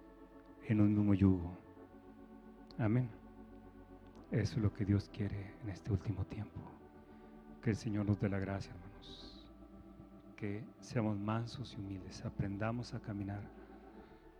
en 0.67 0.81
un 0.81 0.95
mismo 0.95 1.13
yugo. 1.13 1.57
Amén. 2.77 3.09
Eso 4.31 4.55
es 4.55 4.61
lo 4.61 4.73
que 4.73 4.85
Dios 4.85 5.09
quiere 5.13 5.53
en 5.63 5.69
este 5.69 5.91
último 5.91 6.25
tiempo. 6.25 6.59
Que 7.61 7.71
el 7.71 7.75
Señor 7.75 8.05
nos 8.05 8.19
dé 8.19 8.29
la 8.29 8.39
gracia, 8.39 8.71
hermanos. 8.71 8.86
Que 10.37 10.63
seamos 10.79 11.17
mansos 11.17 11.73
y 11.73 11.77
humildes, 11.77 12.23
aprendamos 12.23 12.93
a 12.93 12.99
caminar 12.99 13.41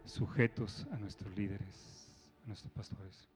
sujetos 0.05 0.85
a 0.91 0.97
nuestros 0.97 1.35
líderes, 1.35 2.07
a 2.43 2.47
nuestros 2.47 2.71
pastores. 2.71 3.27